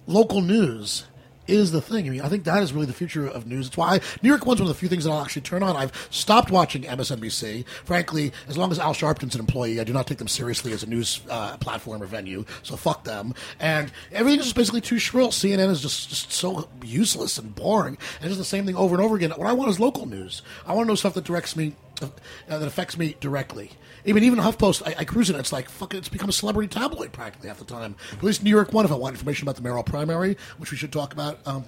local 0.06 0.40
news 0.40 1.06
is 1.48 1.72
the 1.72 1.80
thing. 1.80 2.06
I 2.06 2.11
mean, 2.11 2.20
I 2.20 2.28
think 2.28 2.44
that 2.44 2.62
is 2.62 2.72
really 2.72 2.87
the 2.87 2.92
future 2.92 3.26
of 3.26 3.46
news. 3.46 3.68
It's 3.68 3.76
why 3.76 4.00
New 4.22 4.28
York 4.28 4.46
One's 4.46 4.61
one 4.61 4.68
of 4.68 4.74
the 4.74 4.78
few 4.78 4.88
things 4.88 5.04
that 5.04 5.11
I'll 5.11 5.22
actually 5.22 5.42
turn 5.42 5.62
on. 5.62 5.76
I've 5.76 5.92
stopped 6.11 6.50
watching 6.50 6.82
MSNBC. 6.82 7.66
Frankly, 7.85 8.32
as 8.48 8.56
long 8.56 8.70
as 8.70 8.78
Al 8.78 8.92
Sharpton's 8.92 9.35
an 9.35 9.40
employee, 9.40 9.80
I 9.80 9.85
do 9.85 9.92
not 9.92 10.06
take 10.06 10.18
them 10.18 10.28
seriously 10.28 10.72
as 10.72 10.82
a 10.82 10.87
news 10.87 11.20
uh, 11.28 11.56
platform 11.59 12.02
or 12.02 12.06
venue. 12.06 12.44
So 12.62 12.76
fuck 12.76 13.04
them. 13.04 13.35
And 13.61 13.90
everything 14.12 14.40
is 14.40 14.46
just 14.46 14.56
basically 14.56 14.80
too 14.80 14.98
shrill. 14.98 15.28
CNN 15.28 15.70
is 15.70 15.80
just, 15.82 16.09
just 16.09 16.32
so 16.32 16.68
useless 16.82 17.38
and 17.38 17.54
boring. 17.54 17.98
And 18.20 18.28
it's 18.28 18.38
the 18.38 18.44
same 18.44 18.66
thing 18.66 18.76
over 18.76 18.94
and 18.94 19.04
over 19.04 19.16
again. 19.16 19.30
What 19.30 19.46
I 19.46 19.52
want 19.52 19.70
is 19.70 19.80
local 19.80 20.06
news. 20.06 20.42
I 20.66 20.74
want 20.74 20.87
to 20.87 20.88
know 20.88 20.94
stuff 20.94 21.14
that 21.14 21.24
directs 21.24 21.56
me, 21.56 21.74
uh, 22.02 22.09
that 22.48 22.62
affects 22.62 22.96
me 22.98 23.16
directly. 23.20 23.70
Even 24.04 24.22
even 24.24 24.38
HuffPost, 24.38 24.87
I, 24.87 24.94
I 25.00 25.04
cruise 25.04 25.30
it. 25.30 25.37
It's 25.37 25.52
like 25.52 25.68
fucking. 25.68 25.98
It's 25.98 26.09
become 26.09 26.28
a 26.28 26.32
celebrity 26.32 26.68
tabloid 26.68 27.12
practically 27.12 27.48
half 27.48 27.59
the 27.59 27.64
time. 27.64 27.96
At 28.12 28.22
least 28.22 28.42
New 28.44 28.50
York 28.50 28.72
One, 28.72 28.85
if 28.85 28.92
I 28.92 28.94
want 28.94 29.14
information 29.14 29.44
about 29.46 29.56
the 29.56 29.62
mayoral 29.62 29.82
primary, 29.82 30.37
which 30.59 30.70
we 30.70 30.76
should 30.76 30.92
talk 30.92 31.12
about 31.12 31.38
um, 31.46 31.64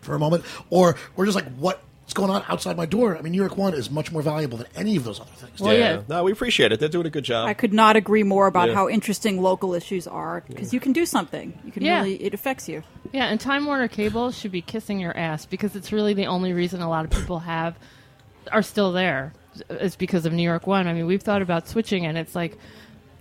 for 0.00 0.14
a 0.14 0.18
moment, 0.18 0.44
or 0.70 0.96
or 1.16 1.24
just 1.24 1.34
like 1.34 1.46
what's 1.56 2.12
going 2.14 2.30
on 2.30 2.44
outside 2.48 2.76
my 2.76 2.86
door. 2.86 3.16
I 3.16 3.22
mean, 3.22 3.32
New 3.32 3.38
York 3.40 3.56
One 3.56 3.74
is 3.74 3.90
much 3.90 4.12
more 4.12 4.22
valuable 4.22 4.58
than 4.58 4.68
any 4.76 4.94
of 4.96 5.02
those 5.02 5.18
other 5.18 5.30
things. 5.32 5.58
Well, 5.60 5.76
yeah. 5.76 6.02
No, 6.08 6.22
we 6.22 6.30
appreciate 6.30 6.70
it. 6.70 6.78
They're 6.78 6.88
doing 6.88 7.06
a 7.06 7.10
good 7.10 7.24
job. 7.24 7.48
I 7.48 7.54
could 7.54 7.72
not 7.72 7.96
agree 7.96 8.22
more 8.22 8.46
about 8.46 8.68
Yeah. 8.68 8.74
how 8.74 8.88
interesting 8.88 9.42
local 9.42 9.74
issues 9.74 10.06
are 10.06 10.44
because 10.46 10.72
you 10.72 10.78
can 10.78 10.92
do 10.92 11.04
something. 11.04 11.58
You 11.64 11.72
can 11.72 11.82
Yeah. 11.82 11.98
really 12.02 12.22
it 12.22 12.32
affects 12.34 12.68
you. 12.68 12.84
Yeah, 13.12 13.24
and 13.26 13.40
Time 13.40 13.66
Warner 13.66 13.88
Cable 13.88 14.30
should 14.30 14.52
be 14.52 14.62
kissing 14.62 15.00
your 15.00 15.16
ass 15.16 15.46
because 15.46 15.74
it's 15.74 15.90
really 15.90 16.14
the 16.14 16.26
only 16.26 16.52
reason 16.52 16.80
a 16.80 16.88
lot 16.88 17.04
of 17.04 17.10
people 17.10 17.40
have 17.40 17.74
are 18.50 18.62
still 18.62 18.92
there 18.92 19.32
is 19.70 19.96
because 19.96 20.26
of 20.26 20.32
New 20.32 20.42
York 20.42 20.66
One. 20.66 20.86
I 20.86 20.92
mean, 20.92 21.06
we've 21.06 21.22
thought 21.22 21.42
about 21.42 21.68
switching, 21.68 22.06
and 22.06 22.16
it's 22.18 22.34
like, 22.34 22.56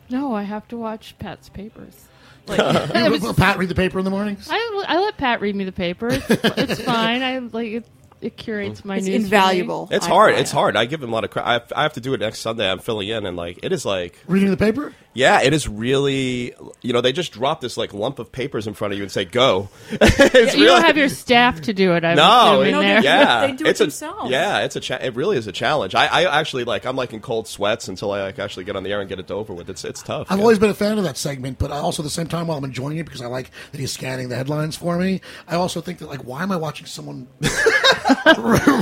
no, 0.10 0.34
I 0.36 0.44
have 0.44 0.68
to 0.70 0.78
watch 0.78 1.16
Pat's 1.20 1.50
papers. 1.50 2.06
Like, 2.48 2.60
it 2.60 3.12
was- 3.12 3.22
Will 3.22 3.36
Pat 3.36 3.60
read 3.60 3.70
the 3.70 3.76
paper 3.76 4.00
in 4.00 4.04
the 4.06 4.10
mornings? 4.10 4.48
I, 4.50 4.84
I 4.88 5.00
let 5.00 5.16
Pat 5.16 5.42
read 5.42 5.56
me 5.56 5.64
the 5.64 5.72
paper. 5.72 6.08
It's, 6.10 6.26
it's 6.28 6.82
fine. 6.84 7.22
I 7.22 7.38
like 7.38 7.68
it. 7.72 7.86
It 8.22 8.38
curates 8.38 8.82
mm. 8.82 8.86
my 8.86 8.98
It's 8.98 9.06
news. 9.08 9.16
for 9.16 9.20
me. 9.20 9.24
invaluable. 9.26 9.88
It's 9.92 10.06
hard. 10.06 10.36
It's 10.36 10.52
hard. 10.52 10.76
I 10.78 10.86
give 10.86 11.02
him 11.02 11.10
a 11.10 11.14
lot 11.14 11.24
of 11.24 11.32
credit. 11.32 11.74
I 11.76 11.82
have, 11.84 11.94
to 11.94 12.02
do 12.02 12.14
it 12.14 12.20
next 12.20 12.40
Sunday. 12.40 12.70
I'm 12.70 12.80
filling 12.80 13.08
in, 13.10 13.26
and 13.26 13.36
like 13.36 13.60
it 13.64 13.72
is 13.72 13.86
like, 13.86 14.18
Reading 14.28 14.50
the 14.52 14.58
paper? 14.58 14.94
yeah, 15.14 15.42
it 15.42 15.54
is 15.54 15.68
really. 15.68 16.54
You 16.82 16.94
know, 16.94 17.02
they 17.02 17.12
just 17.12 17.32
drop 17.34 17.60
this 17.62 17.76
like 17.78 17.94
lump 17.94 18.20
of 18.20 18.32
papers 18.32 18.68
in 18.68 18.74
front 18.76 18.94
of 18.94 18.98
you 18.98 19.04
and 19.04 19.12
say, 19.12 19.26
"Go." 19.26 19.70
It's 19.92 20.56
You 20.56 20.62
really- 20.64 20.66
don't 20.68 20.84
have 20.86 20.98
your 20.98 21.10
staff 21.10 21.62
to 21.62 21.74
do 21.74 21.94
it. 21.96 22.06
I 22.06 22.14
No, 22.14 22.60
would 22.60 22.66
put 22.66 22.74
'em 22.76 22.80
in 22.82 22.86
it- 22.86 22.88
there. 22.88 23.02
they- 23.02 23.08
yeah, 23.08 23.48
they 23.48 23.54
do 23.54 23.66
it 23.66 23.70
it's 23.72 23.82
a, 23.82 23.84
themselves. 23.86 24.32
Yeah, 24.32 24.60
it's 24.60 24.76
a 24.76 24.80
cha- 24.80 24.96
it 25.02 25.16
really 25.16 25.38
is 25.38 25.48
a 25.48 25.52
challenge. 25.52 25.96
I, 25.96 26.06
I 26.08 26.40
actually 26.40 26.64
like 26.64 26.86
I'm 26.86 26.96
like 26.96 27.12
in 27.14 27.20
cold 27.22 27.48
sweats 27.48 27.88
until 27.88 28.12
I 28.12 28.22
like 28.22 28.40
actually 28.40 28.64
get 28.66 28.76
on 28.76 28.84
the 28.84 28.92
air 28.92 29.00
and 29.02 29.10
get 29.10 29.20
it 29.20 29.30
over 29.32 29.54
with. 29.54 29.70
It's 29.70 29.84
it's 29.84 30.02
tough. 30.04 30.28
I've 30.30 30.38
yeah. 30.38 30.44
always 30.44 30.60
been 30.60 30.70
a 30.70 30.74
fan 30.76 30.98
of 30.98 31.04
that 31.04 31.18
segment, 31.18 31.58
but 31.60 31.72
I 31.72 31.78
also 31.80 32.04
at 32.04 32.06
the 32.06 32.10
same 32.12 32.28
time 32.28 32.48
while 32.48 32.58
I'm 32.58 32.64
enjoying 32.64 32.98
it 32.98 33.04
because 33.06 33.22
I 33.22 33.26
like 33.28 33.50
that 33.72 33.80
he's 33.80 33.92
scanning 33.92 34.30
the 34.30 34.36
headlines 34.36 34.76
for 34.78 34.98
me. 34.98 35.22
I 35.48 35.56
also 35.56 35.82
think 35.82 35.98
that 36.00 36.08
like, 36.08 36.22
why 36.22 36.44
am 36.44 36.52
I 36.52 36.56
watching 36.58 36.86
someone 36.86 37.28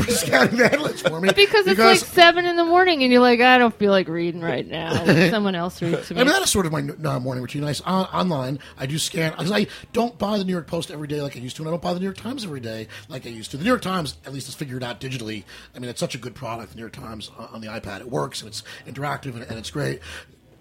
scanning 0.09 0.57
the 0.57 0.67
headlines 0.69 1.01
for 1.01 1.19
me? 1.19 1.29
Because 1.35 1.67
it's 1.67 1.79
like 1.79 1.99
seven 1.99 2.45
in 2.45 2.55
the 2.55 2.63
morning, 2.63 3.03
and 3.03 3.11
you're 3.11 3.21
like, 3.21 3.39
I 3.41 3.57
don't 3.57 3.73
feel 3.73 3.91
like 3.91 4.07
reading 4.07 4.41
right 4.41 4.67
now. 4.67 4.93
Someone 5.29 5.55
else 5.55 5.81
reads 5.81 6.07
to 6.07 6.15
me. 6.15 6.21
I 6.21 6.23
mean, 6.23 6.33
that 6.33 6.41
is 6.41 6.49
sort 6.49 6.65
of 6.65 6.71
my 6.71 6.81
morning 7.19 7.41
routine. 7.41 7.63
I, 7.63 7.73
on, 7.85 8.05
online, 8.05 8.59
I 8.77 8.85
do 8.85 8.97
scan 8.97 9.31
because 9.31 9.51
I 9.51 9.67
don't 9.93 10.17
buy 10.17 10.37
the 10.37 10.43
New 10.43 10.53
York 10.53 10.67
Post 10.67 10.91
every 10.91 11.07
day 11.07 11.21
like 11.21 11.35
I 11.35 11.39
used 11.39 11.55
to, 11.57 11.61
and 11.61 11.69
I 11.69 11.71
don't 11.71 11.81
buy 11.81 11.93
the 11.93 11.99
New 11.99 12.05
York 12.05 12.17
Times 12.17 12.43
every 12.43 12.59
day 12.59 12.87
like 13.07 13.25
I 13.25 13.29
used 13.29 13.51
to. 13.51 13.57
The 13.57 13.63
New 13.63 13.69
York 13.69 13.81
Times, 13.81 14.17
at 14.25 14.33
least, 14.33 14.47
is 14.49 14.55
figured 14.55 14.83
out 14.83 14.99
digitally. 14.99 15.43
I 15.75 15.79
mean, 15.79 15.89
it's 15.89 15.99
such 15.99 16.15
a 16.15 16.19
good 16.19 16.35
product. 16.35 16.71
The 16.71 16.77
New 16.77 16.83
York 16.83 16.93
Times 16.93 17.31
on 17.51 17.61
the 17.61 17.67
iPad, 17.67 18.01
it 18.01 18.09
works 18.09 18.41
and 18.41 18.49
it's 18.49 18.63
interactive 18.87 19.35
and, 19.35 19.43
and 19.43 19.57
it's 19.57 19.71
great. 19.71 19.99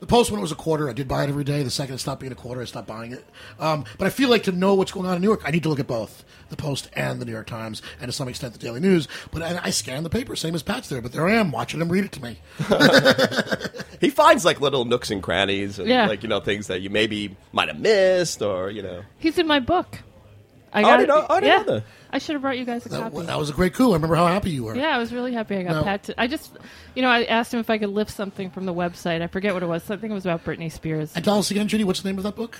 The 0.01 0.07
Post, 0.07 0.31
when 0.31 0.39
it 0.39 0.43
was 0.43 0.53
a 0.53 0.57
quarter, 0.57 0.89
I 0.89 0.93
did 0.93 1.09
buy 1.09 1.25
it 1.25 1.29
every 1.29 1.43
day. 1.43 1.65
The 1.65 1.71
second 1.71 1.97
it 1.97 1.99
stopped 1.99 2.21
being 2.21 2.31
a 2.33 2.37
quarter, 2.37 2.61
I 2.63 2.67
stopped 2.67 2.87
buying 2.87 3.11
it. 3.13 3.25
Um, 3.59 3.85
but 3.99 4.07
I 4.07 4.11
feel 4.11 4.29
like 4.29 4.45
to 4.45 4.53
know 4.53 4.75
what's 4.75 4.93
going 4.93 5.07
on 5.07 5.17
in 5.17 5.21
New 5.21 5.27
York, 5.27 5.43
I 5.45 5.51
need 5.51 5.65
to 5.65 5.69
look 5.69 5.81
at 5.81 5.89
both 5.89 6.25
the 6.51 6.57
Post 6.57 6.89
and 6.93 7.21
the 7.21 7.25
New 7.25 7.33
York 7.33 7.49
Times, 7.49 7.83
and 8.01 8.09
to 8.09 8.13
some 8.13 8.29
extent 8.29 8.53
the 8.53 8.61
Daily 8.61 8.79
News. 8.79 9.09
But 9.33 9.43
I, 9.43 9.61
I 9.65 9.71
scan 9.71 10.05
the 10.05 10.11
paper, 10.11 10.37
same 10.37 10.55
as 10.55 10.63
Pat's 10.63 10.89
there. 10.89 11.03
But 11.03 11.11
there 11.13 11.27
I 11.27 11.33
am 11.35 11.51
watching 11.51 11.81
him 11.81 11.89
read 11.89 12.05
it 12.05 12.13
to 12.13 12.23
me. 12.23 12.39
he 14.01 14.11
finds 14.11 14.45
like 14.45 14.61
little 14.61 14.85
nooks 14.85 15.11
and 15.11 15.21
crannies 15.21 15.81
and 15.81 15.89
Yeah. 15.89 16.07
like 16.07 16.23
you 16.23 16.29
know 16.29 16.39
things 16.41 16.69
that 16.69 16.81
you 16.81 16.91
maybe 16.91 17.37
might 17.53 17.67
have 17.69 17.81
missed 17.81 18.41
or 18.41 18.71
you 18.71 18.83
know. 18.83 19.03
He's 19.19 19.37
in 19.37 19.49
my 19.49 19.59
book. 19.59 19.99
I 20.73 20.83
Oh, 20.83 20.87
I 20.87 20.91
got 20.91 20.97
didn't 20.99 21.09
know- 21.09 21.27
I 21.29 21.41
didn't 21.41 21.49
yeah. 21.51 21.57
know 21.59 21.75
that. 21.81 21.85
I 22.11 22.19
should 22.19 22.35
have 22.35 22.43
brought 22.43 22.57
you 22.59 22.65
guys 22.65 22.87
a 22.87 22.89
That, 22.89 23.13
copy. 23.13 23.27
that 23.27 23.39
was 23.39 23.51
a 23.51 23.53
great 23.53 23.75
coup. 23.75 23.91
I 23.91 23.95
remember 23.95 24.17
how 24.17 24.27
happy 24.29 24.51
you 24.51 24.65
were. 24.65 24.75
Yeah, 24.75 24.95
I 24.95 24.99
was 24.99 25.13
really 25.13 25.33
happy 25.35 25.57
I 25.57 25.63
got 25.65 25.73
No. 25.73 25.83
Pat. 25.83 26.05
To, 26.05 26.21
I 26.21 26.27
just, 26.27 26.57
you 26.95 27.03
know, 27.03 27.09
I 27.11 27.25
asked 27.25 27.53
him 27.53 27.61
if 27.61 27.69
I 27.69 27.77
could 27.79 27.91
lift 27.91 28.11
something 28.11 28.51
from 28.51 28.65
the 28.67 28.73
website. 28.75 29.21
I 29.21 29.27
forget 29.27 29.53
what 29.55 29.63
it 29.63 29.67
was. 29.67 29.83
I 29.91 29.97
think 29.97 30.11
it 30.11 30.15
was 30.15 30.25
about 30.25 30.45
Britney 30.45 30.73
Spears. 30.73 31.13
And 31.15 31.25
tell 31.25 31.39
us 31.39 31.51
again, 31.51 31.69
Judy, 31.69 31.85
what's 31.85 32.01
the 32.01 32.09
name 32.09 32.17
of 32.19 32.25
that 32.25 32.37
book? 32.37 32.59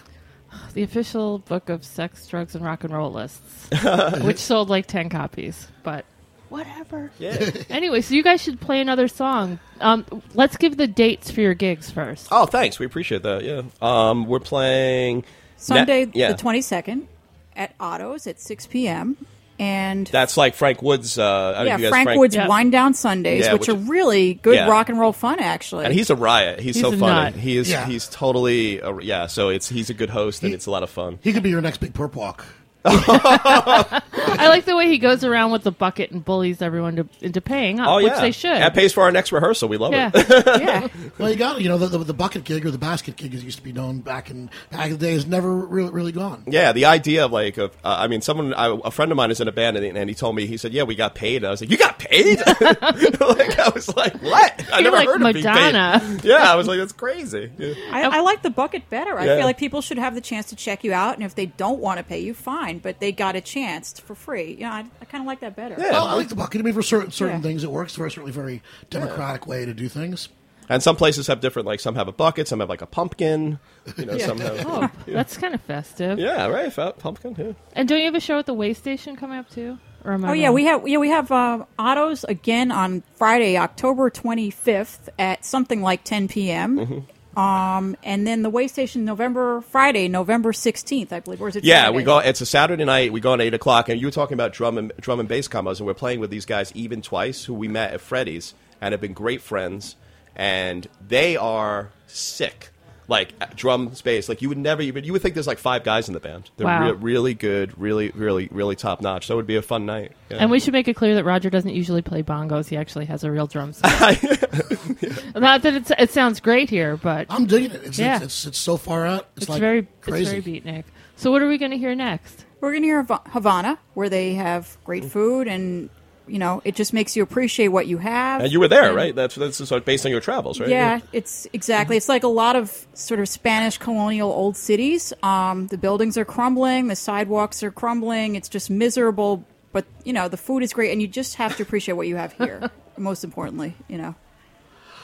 The 0.75 0.83
official 0.83 1.39
book 1.41 1.69
of 1.69 1.85
sex, 1.85 2.27
drugs, 2.27 2.55
and 2.55 2.65
rock 2.65 2.83
and 2.85 2.93
roll 2.93 3.13
lists, 3.13 3.69
which 4.23 4.39
sold 4.39 4.71
like 4.71 4.87
10 4.87 5.09
copies. 5.11 5.69
But 5.83 6.05
whatever. 6.49 7.11
Yeah. 7.19 7.51
Anyway, 7.71 8.01
so 8.01 8.15
you 8.15 8.23
guys 8.23 8.43
should 8.43 8.59
play 8.61 8.81
another 8.81 9.09
song. 9.09 9.59
Um, 9.81 10.05
let's 10.35 10.57
give 10.57 10.77
the 10.79 10.87
dates 10.87 11.31
for 11.31 11.41
your 11.43 11.53
gigs 11.55 11.91
first. 11.91 12.29
oh, 12.31 12.47
thanks. 12.47 12.79
We 12.79 12.87
appreciate 12.87 13.23
that. 13.25 13.45
Yeah. 13.45 13.63
Um, 13.83 14.27
we're 14.27 14.41
playing 14.41 15.25
Sunday 15.59 16.07
Ne- 16.07 16.13
yeah. 16.15 16.33
the 16.33 16.39
twenty 16.39 16.61
second 16.63 17.09
at 17.55 17.75
Otto's 17.79 18.27
at 18.27 18.41
six 18.41 18.67
p.m. 18.67 19.17
And 19.59 20.07
That's 20.07 20.37
like 20.37 20.55
Frank 20.55 20.83
Woods. 20.83 21.19
Uh, 21.19 21.25
I 21.25 21.27
don't 21.29 21.53
know 21.53 21.65
yeah, 21.65 21.75
if 21.75 21.81
you 21.81 21.87
guys- 21.87 21.91
Frank, 22.05 22.19
Wood's 22.21 22.35
Yeah. 22.37 22.47
Wind 22.49 22.71
Down 22.73 22.95
Sundays, 22.95 23.45
Yeah, 23.45 23.55
which, 23.55 23.61
which- 23.63 23.69
are 23.71 23.75
really 23.75 24.35
good 24.35 24.55
Yeah. 24.55 24.69
rock 24.69 24.89
and 24.89 25.01
roll 25.01 25.13
fun, 25.13 25.41
actually. 25.41 25.85
and 25.85 25.93
he's 25.93 26.11
a 26.11 26.15
riot. 26.17 26.61
He's, 26.61 26.77
He's 26.77 26.85
so 26.85 26.91
funny. 26.93 27.01
nut. 27.31 27.35
He 27.35 27.57
is. 27.57 27.69
Yeah. 27.69 27.85
He's 27.87 28.07
totally. 28.09 28.79
A, 28.79 28.97
yeah. 29.01 29.27
So 29.27 29.49
it's 29.49 29.69
he's 29.69 29.91
a 29.91 29.95
good 29.95 30.11
host 30.11 30.43
and 30.43 30.51
He- 30.51 30.55
it's 30.55 30.67
a 30.67 30.71
lot 30.71 30.83
of 30.85 30.91
fun. 30.91 31.19
He 31.23 31.33
could 31.33 31.43
be 31.43 31.51
your 31.51 31.61
next 31.61 31.79
big 31.79 31.93
perp 31.93 32.15
walk. 32.15 32.47
I 32.85 34.47
like 34.49 34.65
the 34.65 34.77
way 34.77 34.89
he 34.89 34.99
goes 34.99 35.25
around 35.25 35.51
with 35.53 35.63
the 35.63 35.73
bucket 35.73 36.11
and 36.11 36.25
bullies 36.25 36.63
everyone 36.63 36.97
to, 36.97 37.09
into 37.21 37.41
paying 37.41 37.81
up, 37.81 37.89
Oh 37.89 37.97
which 37.97 38.07
yeah, 38.07 38.21
they 38.21 38.31
should. 38.33 38.57
That 38.57 38.75
pays 38.75 38.93
for 38.93 39.03
our 39.03 39.11
next 39.13 39.33
rehearsal. 39.33 39.69
We 39.69 39.77
love 39.77 39.93
yeah, 39.93 40.11
it. 40.15 40.61
yeah. 40.63 40.89
Well, 41.19 41.31
you 41.31 41.37
got 41.37 41.61
you 41.61 41.69
know 41.69 41.79
the, 41.79 41.89
the, 41.89 41.99
the 41.99 42.15
bucket 42.15 42.45
gig 42.45 42.65
or 42.65 42.71
the 42.71 42.79
basket 42.79 43.17
gig 43.17 43.35
as 43.35 43.43
it 43.43 43.45
used 43.45 43.59
to 43.59 43.65
be 43.65 43.73
known 43.73 43.99
back 44.01 44.31
in 44.31 44.51
back 44.71 44.87
in 44.87 44.93
the 44.93 44.99
day 44.99 45.13
is 45.15 45.27
never 45.27 45.53
really 45.55 45.91
really 45.91 46.13
gone. 46.13 46.45
Yeah, 46.47 46.73
the 46.73 46.85
idea 46.85 47.25
of 47.25 47.33
like, 47.33 47.59
of, 47.59 47.73
uh, 47.85 47.97
I 47.99 48.07
mean, 48.07 48.21
someone, 48.21 48.55
I, 48.55 48.79
a 48.85 48.91
friend 48.91 49.11
of 49.11 49.17
mine 49.17 49.31
is 49.33 49.41
in 49.41 49.49
a 49.49 49.53
band, 49.53 49.77
and, 49.77 49.97
and 49.99 50.09
he 50.09 50.15
told 50.15 50.37
me, 50.37 50.47
he 50.47 50.57
said, 50.57 50.73
"Yeah, 50.73 50.85
we 50.85 50.95
got 50.95 51.15
paid." 51.17 51.37
And 51.39 51.47
I 51.47 51.51
was 51.51 51.61
like, 51.61 51.71
"You 51.71 51.77
got 51.79 51.99
paid?" 51.99 52.39
like, 52.61 53.59
I 53.59 53.71
was 53.75 53.95
like, 53.97 54.15
"What?" 54.23 54.65
I 54.73 54.79
You're 54.79 54.83
never 54.93 54.97
like 54.97 55.09
heard 55.09 55.23
of 55.23 55.33
being 55.33 55.45
paid. 55.45 55.73
Madonna. 55.73 56.21
Yeah, 56.23 56.53
I 56.53 56.55
was 56.55 56.69
like, 56.69 56.79
"That's 56.79 56.93
crazy." 56.93 57.51
Yeah. 57.59 57.75
I, 57.91 58.03
I 58.19 58.21
like 58.21 58.43
the 58.43 58.51
bucket 58.51 58.89
better. 58.91 59.19
I 59.19 59.25
Yeah. 59.27 59.37
feel 59.39 59.45
like 59.47 59.59
people 59.59 59.81
should 59.83 59.99
have 59.99 60.15
the 60.15 60.21
chance 60.21 60.47
to 60.51 60.57
check 60.57 60.85
you 60.85 60.93
out, 60.93 61.15
and 61.17 61.25
if 61.25 61.35
they 61.35 61.47
don't 61.47 61.81
want 61.81 61.99
to 61.99 62.05
pay 62.05 62.21
you, 62.21 62.35
fine. 62.35 62.68
But 62.77 63.01
they 63.01 63.11
got 63.13 63.35
a 63.37 63.41
chance 63.41 63.99
for 63.99 64.15
free. 64.15 64.53
You 64.53 64.61
know, 64.65 64.71
I, 64.73 64.85
I 65.01 65.05
kind 65.07 65.23
of 65.23 65.27
like 65.27 65.41
that 65.41 65.57
better. 65.57 65.77
Well, 65.79 66.07
I 66.07 66.13
like 66.15 66.29
the 66.29 66.35
bucket. 66.35 66.61
I 66.61 66.65
mean, 66.65 66.75
for 66.75 66.83
certain 66.83 67.11
certain 67.11 67.37
Yeah. 67.37 67.43
things, 67.43 67.65
it 67.65 67.71
works. 67.71 67.95
For 67.97 68.05
a 68.05 68.11
certainly 68.11 68.33
very 68.33 68.63
democratic 68.91 69.47
way 69.47 69.65
to 69.65 69.73
do 69.73 69.89
things. 69.89 70.29
And 70.71 70.83
some 70.83 70.97
places 70.97 71.29
have 71.29 71.41
different, 71.41 71.65
like 71.65 71.81
some 71.81 71.95
have 71.95 72.09
a 72.09 72.13
bucket, 72.13 72.47
some 72.47 72.61
have 72.61 72.69
like 72.69 72.83
a 72.83 72.87
pumpkin. 72.87 73.59
You 73.97 74.05
know, 74.05 74.19
some 74.19 74.39
have. 74.39 74.67
Oh, 74.67 74.91
that's 75.07 75.39
kind 75.39 75.55
of 75.55 75.63
festive. 75.63 76.19
Yeah, 76.19 76.47
right. 76.49 76.71
fa- 76.71 76.93
Pumpkin. 76.99 77.35
Yeah. 77.39 77.53
And 77.73 77.89
don't 77.89 77.99
you 77.99 78.05
have 78.05 78.15
a 78.15 78.21
show 78.21 78.39
at 78.39 78.45
the 78.45 78.53
way 78.53 78.75
station 78.75 79.17
coming 79.17 79.39
up 79.39 79.49
too? 79.49 79.79
Or 80.05 80.13
am 80.13 80.25
I 80.27 80.29
Oh 80.29 80.33
yeah, 80.35 80.47
wrong? 80.49 80.55
we 80.55 80.65
have 80.67 80.87
yeah 80.89 80.99
we 80.99 81.09
have 81.09 81.33
uh, 81.33 81.65
Otto's 81.79 82.23
again 82.25 82.71
on 82.71 83.03
Friday, 83.15 83.57
October 83.57 84.11
twenty 84.11 84.51
fifth 84.51 85.09
at 85.19 85.45
something 85.45 85.81
like 85.81 86.05
ten 86.05 86.29
p.m. 86.29 86.77
Mm-hmm. 86.79 86.99
Um, 87.39 87.97
and 88.03 88.27
then 88.27 88.43
the 88.43 88.51
way 88.51 88.67
station 88.67 89.05
November 89.05 89.61
Friday, 89.61 90.09
November 90.09 90.53
sixteenth, 90.53 91.13
I 91.13 91.21
believe. 91.21 91.41
Or 91.41 91.49
is 91.49 91.55
it? 91.55 91.63
Yeah, 91.63 91.85
Friday? 91.85 91.97
we 91.97 92.03
go. 92.03 92.19
It's 92.19 92.41
a 92.41 92.47
Saturday 92.47 92.85
night. 92.85 93.13
We 93.13 93.21
go 93.21 93.33
on 93.33 93.41
eight 93.41 93.55
o'clock, 93.55 93.89
and 93.89 94.01
you 94.01 94.09
were 94.09 94.11
talking 94.11 94.35
about 94.35 94.53
drum 94.53 94.77
and 94.77 94.93
drum 95.01 95.21
and 95.21 95.29
bass 95.29 95.47
combos, 95.47 95.79
and 95.79 95.87
we're 95.87 95.95
playing 95.95 96.19
with 96.19 96.31
these 96.31 96.45
guys 96.45 96.73
even 96.75 97.01
twice, 97.01 97.45
who 97.45 97.55
we 97.55 97.69
met 97.69 97.93
at 97.93 98.01
Freddy's 98.01 98.55
and 98.81 98.91
have 98.93 99.01
been 99.01 99.13
great 99.13 99.41
friends, 99.41 99.95
and 100.35 100.89
they 101.07 101.37
are 101.37 101.91
sick. 102.09 102.71
Like 103.11 103.33
uh, 103.41 103.47
drum 103.57 103.95
space. 103.95 104.29
like 104.29 104.43
you 104.43 104.51
would 104.51 104.59
never 104.59 104.83
even 104.83 105.03
you 105.03 105.15
would 105.15 105.23
think 105.23 105.33
there's 105.35 105.47
like 105.47 105.57
five 105.59 105.83
guys 105.83 106.09
in 106.09 106.15
the 106.15 106.21
band. 106.21 106.51
They're 106.59 106.67
Wow. 106.67 106.91
rea- 106.91 106.93
really 106.93 107.33
good, 107.33 107.73
really, 107.81 108.11
really, 108.11 108.49
really 108.53 108.77
top 108.77 109.01
notch. 109.01 109.27
So 109.27 109.33
it 109.33 109.37
would 109.39 109.47
be 109.47 109.57
a 109.57 109.63
fun 109.63 109.87
night. 109.87 110.13
Yeah. 110.31 110.37
And 110.41 110.51
we 110.51 110.61
should 110.61 110.75
make 110.75 110.89
it 110.89 110.95
clear 110.95 111.15
that 111.15 111.25
Roger 111.25 111.49
doesn't 111.49 111.73
usually 111.75 112.03
play 112.03 112.23
bongos. 112.23 112.69
He 112.69 112.77
actually 112.77 113.07
has 113.07 113.25
a 113.25 113.31
real 113.31 113.47
drum 113.47 113.73
set. 113.73 114.23
Not 115.35 115.63
that 115.63 115.75
it's, 115.75 115.91
it 115.99 116.11
sounds 116.11 116.39
great 116.41 116.69
here, 116.69 116.99
but 116.99 117.27
I'm 117.31 117.47
digging 117.47 117.71
it. 117.71 117.83
It's 117.85 117.99
Yeah. 117.99 118.17
it's, 118.17 118.25
it's, 118.27 118.47
it's 118.49 118.59
so 118.59 118.77
far 118.77 119.07
out. 119.07 119.29
It's, 119.37 119.45
it's 119.45 119.49
like 119.49 119.61
very 119.61 119.87
crazy. 120.03 120.37
it's 120.37 120.45
very 120.47 120.61
beatnik. 120.61 120.85
So 121.17 121.31
what 121.31 121.41
are 121.41 121.49
we 121.49 121.57
going 121.59 121.71
to 121.73 121.79
hear 121.79 121.95
next? 121.95 122.45
We're 122.61 122.73
going 122.73 122.83
to 122.83 122.89
hear 122.89 123.03
Havana, 123.29 123.79
where 123.95 124.09
they 124.11 124.35
have 124.35 124.77
great 124.85 125.05
food, 125.07 125.49
and 125.49 125.89
you 126.29 126.39
know, 126.39 126.61
it 126.65 126.75
just 126.75 126.93
makes 126.93 127.17
you 127.17 127.23
appreciate 127.23 127.69
what 127.69 127.87
you 127.87 127.99
have. 127.99 128.41
and 128.43 128.53
you 128.53 128.61
were 128.61 128.69
there, 128.69 128.89
And- 128.89 128.97
right? 128.97 129.15
That's 129.15 129.35
that's 129.35 129.57
sort 129.59 129.73
of 129.81 129.85
based 129.85 130.05
on 130.07 130.13
your 130.13 130.21
travels, 130.21 130.61
right? 130.61 130.69
Yeah, 130.69 131.01
it's 131.13 131.47
exactly. 131.53 131.97
It's 131.97 132.09
like 132.09 132.23
a 132.23 132.29
lot 132.29 132.57
of 132.57 132.87
sort 132.95 133.21
of 133.21 133.29
Spanish 133.29 133.79
colonial 133.79 134.31
old 134.31 134.57
cities. 134.57 135.13
Um, 135.23 135.67
the 135.69 135.79
buildings 135.79 136.17
are 136.17 136.25
crumbling, 136.25 136.89
the 136.89 136.97
sidewalks 136.97 137.63
are 137.63 137.71
crumbling. 137.71 138.35
It's 138.35 138.49
just 138.49 138.71
miserable, 138.71 139.45
but 139.73 139.85
you 140.05 140.13
know 140.13 140.29
the 140.29 140.37
food 140.37 140.63
is 140.63 140.73
great, 140.73 140.93
and 140.93 141.01
you 141.03 141.09
just 141.09 141.37
have 141.37 141.57
to 141.57 141.63
appreciate 141.63 141.95
what 141.95 142.07
you 142.07 142.17
have 142.17 142.33
here. 142.33 142.71
most 142.99 143.23
importantly, 143.25 143.75
you 143.89 143.97
know. 143.99 144.15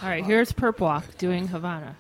All 0.03 0.09
right, 0.09 0.25
here's 0.25 0.53
Perp 0.53 0.81
Walk 0.81 1.17
doing 1.19 1.49
Havana. 1.49 1.97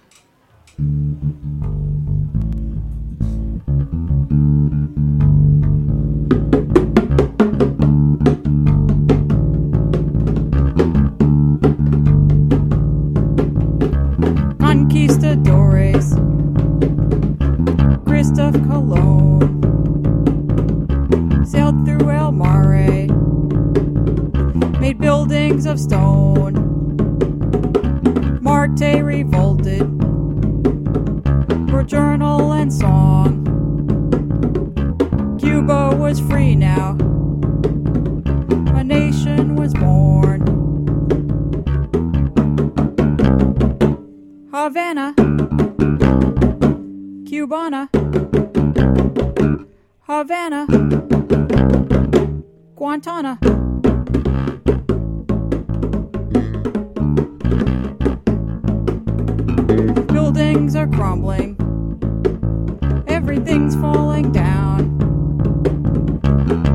Everything's 63.54 63.80
falling 63.80 64.32
down. 64.32 64.82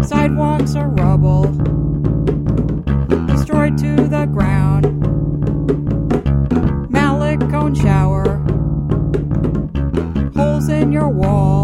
Sidewalks 0.01 0.75
are 0.75 0.87
rubble, 0.87 1.43
destroyed 3.27 3.77
to 3.79 4.07
the 4.07 4.25
ground. 4.31 4.85
Malik 6.89 7.41
cone 7.51 7.75
shower, 7.75 8.37
holes 10.35 10.69
in 10.69 10.93
your 10.93 11.09
wall, 11.09 11.58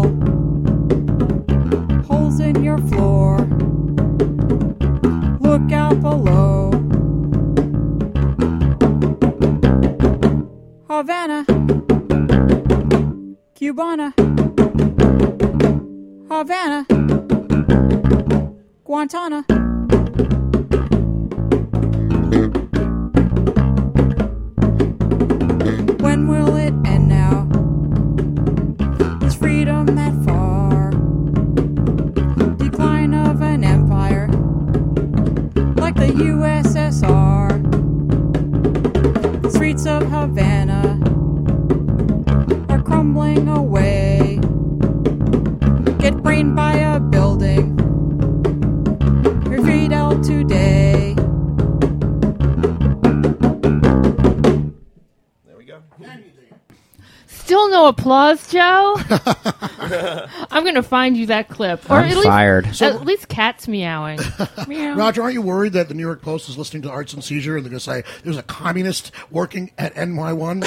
are 43.18 43.34
crumbling 43.34 43.48
away. 43.48 44.38
Get 45.98 46.22
brained 46.22 46.54
by 46.54 46.74
a 46.74 47.00
building. 47.00 47.76
Read 49.46 49.92
out 49.92 50.22
today. 50.22 51.14
There 55.44 55.56
we 55.56 55.64
go. 55.64 55.82
Still 57.26 57.70
no 57.70 57.86
applause, 57.88 58.50
Joe. 58.50 58.96
I'm 60.50 60.62
going 60.62 60.74
to 60.74 60.82
find 60.82 61.16
you 61.16 61.26
that 61.26 61.48
clip, 61.48 61.88
or 61.90 61.94
I'm 61.94 62.04
at 62.10 62.16
least 62.16 62.26
fired. 62.26 62.66
at 62.82 63.04
least 63.04 63.28
cats 63.28 63.68
meowing. 63.68 64.18
Meow. 64.68 64.94
Roger, 64.94 65.22
aren't 65.22 65.34
you 65.34 65.42
worried 65.42 65.72
that 65.74 65.88
the 65.88 65.94
New 65.94 66.02
York 66.02 66.22
Post 66.22 66.48
is 66.48 66.58
listening 66.58 66.82
to 66.82 66.90
Arts 66.90 67.12
and 67.12 67.22
Seizure 67.22 67.56
and 67.56 67.64
they're 67.64 67.70
going 67.70 67.78
to 67.78 67.84
say 67.84 68.02
there's 68.24 68.36
a 68.36 68.42
communist 68.42 69.12
working 69.30 69.70
at 69.78 69.94
NY1? 69.94 70.62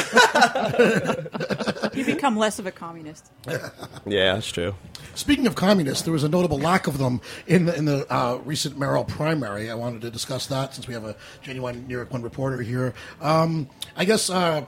You 1.95 2.05
become 2.05 2.37
less 2.37 2.59
of 2.59 2.65
a 2.65 2.71
communist. 2.71 3.31
Yeah, 4.05 4.33
that's 4.33 4.47
true. 4.51 4.75
Speaking 5.13 5.45
of 5.45 5.55
communists, 5.55 6.03
there 6.03 6.13
was 6.13 6.23
a 6.23 6.29
notable 6.29 6.57
lack 6.57 6.87
of 6.87 6.97
them 6.97 7.21
in 7.47 7.65
the, 7.65 7.75
in 7.75 7.85
the 7.85 8.11
uh, 8.11 8.39
recent 8.43 8.77
mayoral 8.77 9.03
primary. 9.03 9.69
I 9.69 9.75
wanted 9.75 10.01
to 10.01 10.09
discuss 10.09 10.47
that 10.47 10.73
since 10.73 10.87
we 10.87 10.93
have 10.93 11.03
a 11.03 11.15
genuine 11.41 11.87
New 11.87 11.95
York 11.95 12.11
One 12.11 12.21
reporter 12.21 12.61
here. 12.61 12.93
Um, 13.21 13.69
I 13.95 14.05
guess 14.05 14.29
uh, 14.29 14.65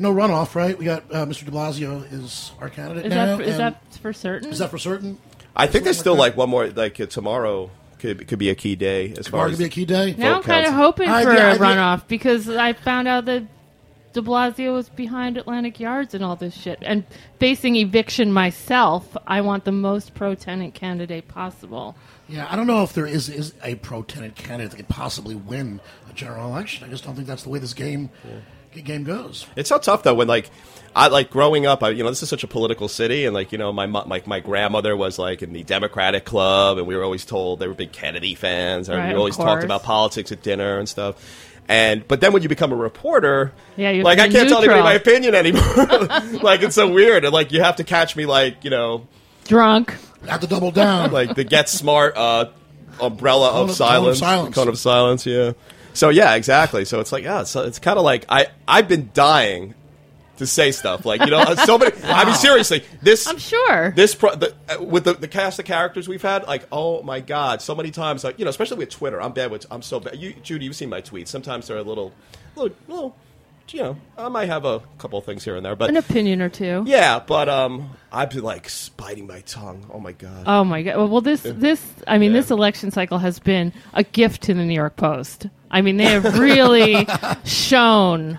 no 0.00 0.12
runoff, 0.12 0.54
right? 0.54 0.76
We 0.76 0.84
got 0.86 1.04
uh, 1.12 1.26
Mr. 1.26 1.44
De 1.44 1.50
Blasio 1.50 2.10
is 2.12 2.52
our 2.60 2.68
candidate 2.68 3.06
Is 3.06 3.10
now. 3.10 3.26
that 3.26 3.36
for, 3.36 3.42
is 3.42 3.56
that 3.58 3.82
for 4.02 4.12
certain? 4.12 4.50
is 4.50 4.58
that 4.58 4.70
for 4.70 4.78
certain? 4.78 5.18
I 5.54 5.66
think 5.66 5.84
there's 5.84 5.98
still 5.98 6.16
like 6.16 6.36
one 6.36 6.48
more. 6.50 6.66
Like 6.68 6.98
uh, 7.00 7.06
tomorrow 7.06 7.70
could 7.98 8.26
could 8.26 8.38
be 8.38 8.50
a 8.50 8.54
key 8.54 8.76
day 8.76 9.10
as 9.10 9.28
far 9.28 9.46
Tomorrow 9.46 9.50
as 9.50 9.52
could 9.52 9.58
be 9.58 9.64
a 9.64 9.68
key 9.68 9.84
day. 9.84 10.14
now 10.16 10.36
I'm 10.36 10.42
kind 10.42 10.66
of 10.66 10.72
hoping 10.72 11.08
I- 11.08 11.22
for 11.22 11.32
yeah, 11.32 11.52
a 11.52 11.54
I- 11.54 11.58
runoff 11.58 12.08
because 12.08 12.48
I 12.48 12.72
found 12.72 13.06
out 13.08 13.26
that 13.26 13.44
De 14.12 14.20
Blasio 14.20 14.72
was 14.74 14.88
behind 14.88 15.36
Atlantic 15.36 15.78
Yards 15.78 16.14
and 16.14 16.24
all 16.24 16.34
this 16.34 16.52
shit. 16.54 16.78
And 16.82 17.04
facing 17.38 17.76
eviction 17.76 18.32
myself, 18.32 19.16
I 19.24 19.40
want 19.42 19.64
the 19.64 19.70
most 19.70 20.14
pro 20.14 20.34
tenant 20.34 20.74
candidate 20.74 21.28
possible. 21.28 21.94
Yeah, 22.28 22.46
I 22.50 22.56
don't 22.56 22.66
know 22.66 22.82
if 22.82 22.92
there 22.92 23.06
is 23.06 23.28
is 23.28 23.54
a 23.62 23.74
pro 23.76 24.02
tenant 24.02 24.34
candidate 24.34 24.70
that 24.72 24.76
could 24.78 24.88
possibly 24.88 25.34
win 25.36 25.80
a 26.08 26.12
general 26.12 26.48
election. 26.48 26.84
I 26.86 26.90
just 26.90 27.04
don't 27.04 27.14
think 27.14 27.26
that's 27.28 27.42
the 27.44 27.50
way 27.50 27.58
this 27.60 27.74
game 27.74 28.10
game 28.72 29.04
goes. 29.04 29.46
It's 29.56 29.68
so 29.68 29.78
tough 29.78 30.02
though 30.02 30.14
when 30.14 30.28
like 30.28 30.50
I 30.94 31.06
like 31.08 31.30
growing 31.30 31.66
up. 31.66 31.82
I, 31.82 31.90
you 31.90 32.02
know, 32.02 32.08
this 32.08 32.22
is 32.22 32.28
such 32.28 32.42
a 32.44 32.48
political 32.48 32.88
city, 32.88 33.24
and 33.24 33.32
like 33.34 33.52
you 33.52 33.58
know, 33.58 33.72
my 33.72 33.86
mo- 33.86 34.04
like 34.06 34.26
my 34.26 34.40
grandmother 34.40 34.96
was 34.96 35.18
like 35.18 35.42
in 35.42 35.52
the 35.52 35.62
Democratic 35.62 36.24
Club, 36.24 36.78
and 36.78 36.86
we 36.86 36.96
were 36.96 37.04
always 37.04 37.24
told 37.24 37.60
they 37.60 37.68
were 37.68 37.74
big 37.74 37.92
Kennedy 37.92 38.34
fans, 38.34 38.88
and 38.88 38.98
Right, 38.98 39.08
we 39.12 39.14
always 39.14 39.36
talked 39.36 39.62
about 39.64 39.82
politics 39.84 40.32
at 40.32 40.42
dinner 40.42 40.78
and 40.78 40.88
stuff. 40.88 41.16
And 41.68 42.06
but 42.08 42.20
then 42.20 42.32
when 42.32 42.42
you 42.42 42.48
become 42.48 42.72
a 42.72 42.76
reporter, 42.76 43.52
Yeah, 43.76 43.90
you 43.90 43.98
have 43.98 44.04
like 44.04 44.18
to 44.18 44.24
I 44.24 44.28
can't 44.28 44.48
tell 44.48 44.58
anybody 44.58 44.82
my 44.82 44.94
opinion 44.94 45.36
anymore. 45.36 45.62
like 46.42 46.62
it's 46.62 46.74
so 46.74 46.88
weird, 46.90 47.24
and 47.24 47.32
like 47.32 47.52
you 47.52 47.62
have 47.62 47.76
to 47.76 47.84
catch 47.84 48.16
me 48.16 48.26
like 48.26 48.64
you 48.64 48.70
know 48.70 49.06
Drunk. 49.44 49.94
Have 50.26 50.40
to 50.40 50.46
double 50.48 50.70
down. 50.72 51.12
like 51.12 51.34
the 51.36 51.44
Get 51.44 51.68
Smart 51.68 52.16
uh, 52.16 52.46
umbrella 53.00 53.50
Cone 53.50 53.62
of 53.64 53.70
of- 53.70 53.76
silence, 53.76 54.18
cone 54.20 54.28
of 54.28 54.34
silence. 54.36 54.54
cone 54.56 54.68
of 54.68 54.78
silence. 54.78 55.26
Yeah. 55.26 55.52
So 55.94 56.08
yeah, 56.08 56.34
exactly. 56.34 56.84
So 56.84 57.00
it's 57.00 57.12
like 57.12 57.24
yeah, 57.24 57.44
so 57.44 57.64
it's 57.64 57.78
kind 57.78 57.98
of 57.98 58.04
like 58.04 58.24
I 58.28 58.46
I've 58.66 58.88
been 58.88 59.10
dying 59.14 59.74
to 60.40 60.46
say 60.46 60.72
stuff 60.72 61.04
like 61.04 61.20
you 61.20 61.30
know 61.30 61.54
so 61.54 61.76
many. 61.78 61.92
I 62.04 62.24
mean 62.24 62.34
seriously, 62.34 62.82
this 63.02 63.26
I'm 63.26 63.38
sure. 63.38 63.90
this 63.92 64.14
pro- 64.14 64.34
the, 64.34 64.54
uh, 64.68 64.82
with 64.82 65.04
the, 65.04 65.12
the 65.12 65.28
cast 65.28 65.58
of 65.58 65.66
characters 65.66 66.08
we've 66.08 66.22
had, 66.22 66.46
like 66.46 66.66
oh 66.72 67.02
my 67.02 67.20
god, 67.20 67.60
so 67.60 67.74
many 67.74 67.90
times 67.90 68.24
like 68.24 68.38
you 68.38 68.44
know 68.44 68.48
especially 68.48 68.78
with 68.78 68.88
Twitter, 68.88 69.20
I'm 69.20 69.32
bad 69.32 69.50
with 69.50 69.66
I'm 69.70 69.82
so 69.82 70.00
bad. 70.00 70.16
You 70.16 70.32
Judy, 70.42 70.64
you've 70.64 70.76
seen 70.76 70.88
my 70.88 71.02
tweets. 71.02 71.28
Sometimes 71.28 71.66
they're 71.66 71.76
a 71.76 71.82
little, 71.82 72.12
little, 72.56 72.76
little 72.88 73.16
you 73.74 73.82
know 73.82 73.96
I 74.18 74.28
might 74.28 74.48
have 74.48 74.64
a 74.64 74.80
couple 74.98 75.18
of 75.18 75.24
things 75.24 75.44
here 75.44 75.56
and 75.56 75.64
there, 75.64 75.76
but 75.76 75.90
An 75.90 75.96
opinion 75.96 76.42
or 76.42 76.48
two. 76.48 76.84
yeah, 76.86 77.18
but 77.20 77.48
um 77.48 77.90
I've 78.12 78.30
been 78.30 78.42
like 78.42 78.70
biting 78.96 79.26
my 79.26 79.40
tongue. 79.42 79.86
Oh 79.92 80.00
my 80.00 80.12
god. 80.12 80.44
Oh 80.46 80.64
my 80.64 80.82
god! 80.82 80.96
Well, 80.96 81.08
well, 81.08 81.20
this 81.20 81.42
this 81.42 81.84
I 82.06 82.18
mean, 82.18 82.32
Yeah. 82.32 82.40
this 82.40 82.50
election 82.50 82.90
cycle 82.90 83.18
has 83.18 83.38
been 83.38 83.72
a 83.94 84.02
gift 84.02 84.42
to 84.42 84.54
the 84.54 84.64
New 84.64 84.74
York 84.74 84.96
Post. 84.96 85.46
I 85.70 85.82
mean, 85.82 85.96
they 85.96 86.06
have 86.06 86.38
really 86.38 87.06
shown 87.44 88.38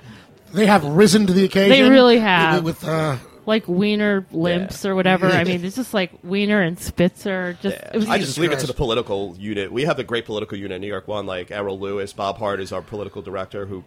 They 0.53 0.65
have 0.65 0.83
risen 0.83 1.27
to 1.27 1.33
the 1.33 1.45
occasion. 1.45 1.69
They 1.69 1.89
really 1.89 2.19
have. 2.19 2.63
With, 2.63 2.81
with, 2.81 2.89
uh, 2.89 3.17
like 3.45 3.67
Wiener 3.67 4.25
limps 4.31 4.85
or 4.85 4.93
whatever. 4.95 5.27
I 5.27 5.43
mean, 5.45 5.63
it's 5.65 5.75
just 5.75 5.93
like 5.93 6.11
Wiener 6.23 6.61
and 6.61 6.77
Spitzer. 6.77 7.57
Just 7.61 7.77
it 7.77 7.93
was 7.95 8.07
I 8.09 8.17
just 8.17 8.37
leave 8.37 8.51
it 8.51 8.59
to 8.59 8.67
the 8.67 8.73
political 8.73 9.35
unit. 9.39 9.71
We 9.71 9.83
have 9.85 9.97
the 9.97 10.03
great 10.03 10.25
political 10.25 10.57
unit 10.57 10.75
in 10.75 10.81
New 10.81 10.87
York 10.87 11.07
One, 11.07 11.25
like 11.25 11.51
Errol 11.51 11.79
Louis, 11.79 12.11
Bob 12.13 12.37
Hardt 12.37 12.59
is 12.59 12.71
our 12.71 12.81
political 12.81 13.21
director, 13.21 13.65
who, 13.65 13.83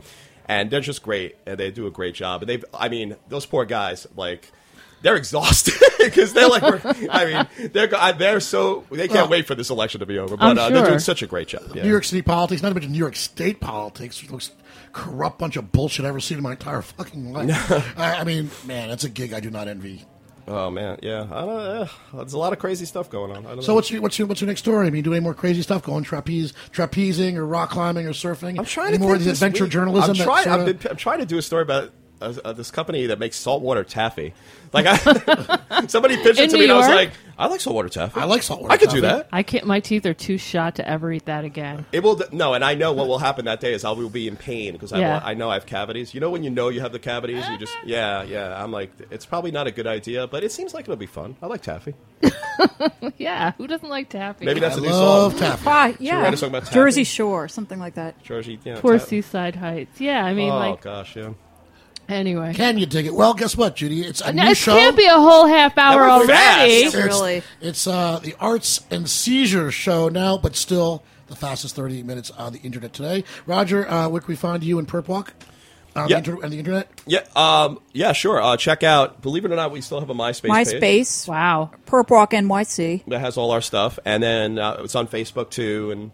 and 0.46 0.70
they're 0.70 0.80
just 0.80 1.02
great, 1.02 1.36
and 1.46 1.58
they 1.58 1.70
do 1.70 1.86
a 1.86 1.90
great 1.90 2.14
job. 2.14 2.42
And 2.42 2.48
they've, 2.48 2.64
I 2.74 2.88
mean, 2.88 3.16
those 3.28 3.46
poor 3.46 3.64
guys, 3.64 4.06
like, 4.16 4.50
they're 5.02 5.16
exhausted 5.16 5.74
because 5.98 6.32
they're 6.32 6.48
like, 6.48 6.62
I 7.10 7.46
mean, 7.58 7.70
they're 7.72 7.88
they're 8.18 8.40
so 8.40 8.84
they 8.90 9.06
can't 9.06 9.26
Oh. 9.26 9.30
wait 9.30 9.46
for 9.46 9.54
this 9.54 9.68
election 9.70 10.00
to 10.00 10.06
be 10.06 10.18
over, 10.18 10.36
but 10.36 10.56
uh, 10.56 10.70
they're 10.70 10.86
doing 10.86 10.98
such 10.98 11.22
a 11.22 11.26
great 11.26 11.48
job. 11.48 11.62
Yeah. 11.74 11.82
New 11.82 11.90
York 11.90 12.04
City 12.04 12.22
politics, 12.22 12.62
not 12.62 12.74
even 12.74 12.90
New 12.90 12.98
York 12.98 13.16
State 13.16 13.60
politics, 13.60 14.20
the 14.20 14.32
most 14.32 14.52
corrupt 14.92 15.38
bunch 15.38 15.56
of 15.56 15.72
bullshit 15.72 16.04
I've 16.06 16.10
ever 16.10 16.20
seen 16.20 16.38
in 16.38 16.42
my 16.42 16.52
entire 16.52 16.80
fucking 16.80 17.32
life. 17.32 17.98
I, 17.98 18.14
I 18.20 18.24
mean, 18.24 18.50
man, 18.64 18.88
that's 18.88 19.04
a 19.04 19.10
gig 19.10 19.34
I 19.34 19.40
do 19.40 19.50
not 19.50 19.68
envy. 19.68 20.04
Oh 20.46 20.70
man, 20.70 20.98
yeah, 21.02 21.22
I 21.30 21.40
don't, 21.40 21.48
uh, 21.50 21.86
there's 22.14 22.34
a 22.34 22.38
lot 22.38 22.52
of 22.52 22.58
crazy 22.58 22.84
stuff 22.84 23.08
going 23.08 23.30
on. 23.30 23.46
I 23.46 23.50
don't 23.54 23.62
So 23.62 23.68
know. 23.72 23.74
what's 23.76 23.90
your 23.90 24.02
what's 24.02 24.18
your 24.18 24.28
what's 24.28 24.40
your 24.42 24.48
next 24.48 24.60
story? 24.60 24.86
I 24.86 24.90
mean, 24.90 25.02
do 25.02 25.12
any 25.14 25.20
more 25.22 25.32
crazy 25.34 25.62
stuff 25.62 25.82
going 25.82 26.04
trapeze, 26.04 26.52
trapezing, 26.70 27.36
or 27.36 27.46
rock 27.46 27.70
climbing, 27.70 28.06
or 28.06 28.10
surfing? 28.10 28.58
I'm 28.58 28.64
trying 28.66 28.88
any 28.88 28.98
to 28.98 29.02
more 29.02 29.14
of 29.14 29.24
the 29.24 29.30
adventure 29.30 29.64
week. 29.64 29.72
journalism. 29.72 30.10
I'm 30.10 30.16
trying. 30.16 30.48
I've 30.48 30.66
been, 30.66 30.90
I'm 30.90 30.96
trying 30.96 31.20
to 31.20 31.26
do 31.26 31.38
a 31.38 31.42
story 31.42 31.62
about 31.62 31.92
uh, 32.24 32.40
uh, 32.44 32.52
this 32.52 32.70
company 32.70 33.06
that 33.06 33.18
makes 33.18 33.36
saltwater 33.36 33.84
taffy. 33.84 34.34
Like 34.72 34.86
I, 34.88 35.86
somebody 35.86 36.16
pitched 36.16 36.40
it 36.40 36.44
In 36.44 36.50
to 36.50 36.56
New 36.56 36.58
me, 36.60 36.64
and 36.64 36.72
I 36.72 36.76
was 36.78 36.86
York? 36.88 36.96
like, 36.96 37.10
I 37.38 37.46
like 37.46 37.60
saltwater 37.60 37.88
taffy. 37.88 38.20
I 38.20 38.24
like 38.24 38.42
saltwater 38.42 38.72
I 38.72 38.76
could 38.76 38.88
do 38.90 39.00
taffy. 39.00 39.16
that. 39.18 39.28
I 39.32 39.42
can't. 39.44 39.66
My 39.66 39.78
teeth 39.80 40.04
are 40.06 40.14
too 40.14 40.36
shot 40.36 40.74
to 40.76 40.88
ever 40.88 41.12
eat 41.12 41.26
that 41.26 41.44
again. 41.44 41.86
It 41.92 42.02
will 42.02 42.20
no, 42.32 42.54
and 42.54 42.64
I 42.64 42.74
know 42.74 42.92
what 42.92 43.06
will 43.06 43.18
happen 43.18 43.44
that 43.44 43.60
day 43.60 43.72
is 43.72 43.84
I 43.84 43.92
will 43.92 44.08
be 44.10 44.26
in 44.26 44.36
pain 44.36 44.72
because 44.72 44.92
I, 44.92 44.98
Yeah. 44.98 45.14
will- 45.20 45.26
I 45.28 45.34
know 45.34 45.50
I 45.50 45.54
have 45.54 45.66
cavities. 45.66 46.12
You 46.14 46.20
know 46.20 46.30
when 46.30 46.42
you 46.42 46.50
know 46.50 46.68
you 46.70 46.80
have 46.80 46.92
the 46.92 46.98
cavities, 46.98 47.46
you 47.48 47.56
just 47.58 47.76
yeah, 47.84 48.24
yeah. 48.24 48.60
I'm 48.62 48.72
like, 48.72 48.90
it's 49.10 49.26
probably 49.26 49.52
not 49.52 49.66
a 49.68 49.70
good 49.70 49.86
idea, 49.86 50.26
but 50.26 50.42
it 50.42 50.50
seems 50.52 50.74
like 50.74 50.84
it'll 50.86 50.96
be 50.96 51.06
fun. 51.06 51.36
I 51.42 51.46
like 51.46 51.62
taffy. 51.62 51.94
Yeah, 53.16 53.52
who 53.52 53.66
doesn't 53.66 53.88
like 53.88 54.08
taffy? 54.08 54.44
Maybe 54.44 54.60
that's 54.60 54.76
I 54.76 54.78
a 54.78 54.82
new 54.82 54.88
love 54.90 55.32
song. 55.32 55.40
taffy. 55.40 55.64
Ah, 55.66 55.92
yeah. 55.98 56.22
write 56.22 56.34
a 56.34 56.36
song 56.36 56.50
about 56.50 56.70
Jersey 56.70 57.02
taffy? 57.02 57.04
Shore, 57.14 57.48
something 57.48 57.78
like 57.78 57.94
that. 57.94 58.22
Georgie, 58.22 58.58
yeah, 58.64 58.80
Poor 58.80 58.98
ta- 58.98 59.04
Seaside 59.04 59.56
Heights. 59.56 60.00
Yeah, 60.00 60.24
I 60.24 60.34
mean, 60.34 60.50
Oh 60.50 60.56
like 60.58 60.80
gosh, 60.82 61.16
yeah. 61.16 61.30
Anyway. 62.08 62.52
Can 62.54 62.78
you 62.78 62.86
dig 62.86 63.06
it? 63.06 63.14
Well, 63.14 63.34
guess 63.34 63.56
what, 63.56 63.76
Judy? 63.76 64.02
It's 64.02 64.20
a 64.20 64.32
No, 64.32 64.44
new 64.44 64.50
it 64.50 64.56
show. 64.56 64.76
can't 64.76 64.96
be 64.96 65.06
a 65.06 65.14
whole 65.14 65.46
half 65.46 65.76
hour 65.78 66.08
already. 66.08 66.72
It's, 66.72 66.94
Really? 66.94 67.42
it's 67.60 67.86
uh, 67.86 68.18
the 68.22 68.34
Arts 68.40 68.80
and 68.90 69.08
Seizure 69.08 69.70
show 69.70 70.08
now, 70.08 70.36
but 70.38 70.56
still 70.56 71.02
the 71.26 71.36
fastest 71.36 71.74
30 71.76 72.02
minutes 72.02 72.30
on 72.32 72.52
the 72.52 72.60
internet 72.60 72.92
today. 72.92 73.24
Roger, 73.46 73.88
uh, 73.90 74.08
where 74.08 74.20
can 74.20 74.28
we 74.28 74.36
find 74.36 74.62
you 74.62 74.78
in 74.78 74.86
Perp 74.86 75.08
Walk? 75.08 75.32
On, 75.96 76.08
Yeah. 76.08 76.20
the, 76.20 76.30
inter- 76.32 76.44
on 76.44 76.50
the 76.50 76.58
internet? 76.58 76.88
Yeah, 77.06 77.20
um, 77.36 77.78
yeah, 77.92 78.12
sure. 78.12 78.42
Uh, 78.42 78.56
check 78.56 78.82
out. 78.82 79.22
Believe 79.22 79.44
it 79.44 79.52
or 79.52 79.56
not, 79.56 79.70
we 79.70 79.80
still 79.80 80.00
have 80.00 80.10
a 80.10 80.14
MySpace. 80.14 80.50
page 80.50 81.06
MySpace, 81.06 81.28
Wow. 81.28 81.70
Perp 81.86 82.10
Walk 82.10 82.32
NYC. 82.32 83.04
that 83.06 83.20
has 83.20 83.36
all 83.36 83.52
our 83.52 83.60
stuff, 83.60 83.98
and 84.04 84.20
then 84.22 84.58
uh, 84.58 84.78
it's 84.80 84.96
on 84.96 85.06
Facebook 85.06 85.50
too, 85.50 85.92
and 85.92 86.10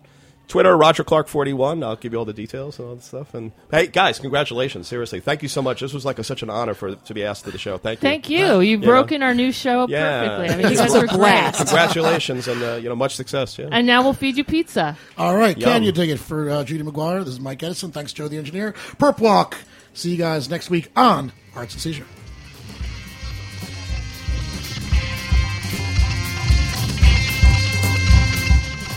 Twitter, 0.51 0.77
Roger 0.77 1.05
Clark 1.05 1.29
forty 1.29 1.53
one. 1.55 1.83
I'll 1.83 1.97
give 1.97 2.13
you 2.13 2.19
all 2.19 2.25
the 2.27 2.33
details 2.35 2.79
and 2.79 2.89
all 2.89 2.95
that 2.97 3.03
stuff. 3.05 3.33
And 3.35 3.53
hey, 3.71 3.87
guys, 3.87 4.19
congratulations! 4.19 4.87
Seriously, 4.89 5.21
thank 5.21 5.43
you 5.43 5.49
so 5.49 5.63
much. 5.63 5.81
This 5.81 5.95
was 5.95 6.05
like 6.05 6.19
a, 6.19 6.25
such 6.25 6.43
an 6.43 6.51
honor 6.51 6.75
for 6.75 6.95
to 6.97 7.15
be 7.15 7.25
asked 7.25 7.45
to 7.47 7.51
the 7.51 7.57
show. 7.59 7.79
Thank 7.79 8.01
you. 8.03 8.09
Thank 8.09 8.29
you. 8.29 8.61
You've 8.61 8.81
You 8.83 8.87
know? 8.87 8.87
broken 8.87 9.23
our 9.23 9.33
new 9.33 9.53
show 9.53 9.81
up 9.85 9.89
Yeah. 9.91 10.21
perfectly. 10.29 10.49
I 10.55 10.57
mean, 10.59 10.71
you 10.73 10.77
guys 10.77 10.87
was 10.89 10.95
a 10.97 11.01
were 11.01 11.07
great. 11.07 11.19
blast. 11.19 11.57
Congratulations, 11.59 12.49
and 12.49 12.63
uh, 12.63 12.75
you 12.83 12.89
know, 12.89 12.97
much 12.97 13.15
success. 13.15 13.59
Yeah. 13.59 13.69
And 13.71 13.87
now 13.87 14.03
we'll 14.03 14.13
feed 14.13 14.37
you 14.37 14.45
pizza. 14.45 14.97
All 15.17 15.37
right, 15.37 15.57
Yum. 15.57 15.71
can 15.71 15.83
you 15.85 15.93
dig 15.93 16.11
it 16.11 16.19
for 16.19 16.51
uh, 16.51 16.65
Judy 16.65 16.85
McGuire? 16.85 17.21
This 17.25 17.35
is 17.35 17.41
Mike 17.41 17.63
Edison. 17.63 17.93
Thanks, 17.93 18.13
Joe 18.13 18.29
the 18.29 18.37
engineer. 18.37 18.73
Perp 18.99 19.21
Walk. 19.21 19.57
See 19.95 20.11
you 20.11 20.17
guys 20.19 20.51
next 20.51 20.69
week 20.69 20.91
on 20.97 21.33
Arts 21.55 21.75
and 21.75 21.81
Seizure. 21.83 22.07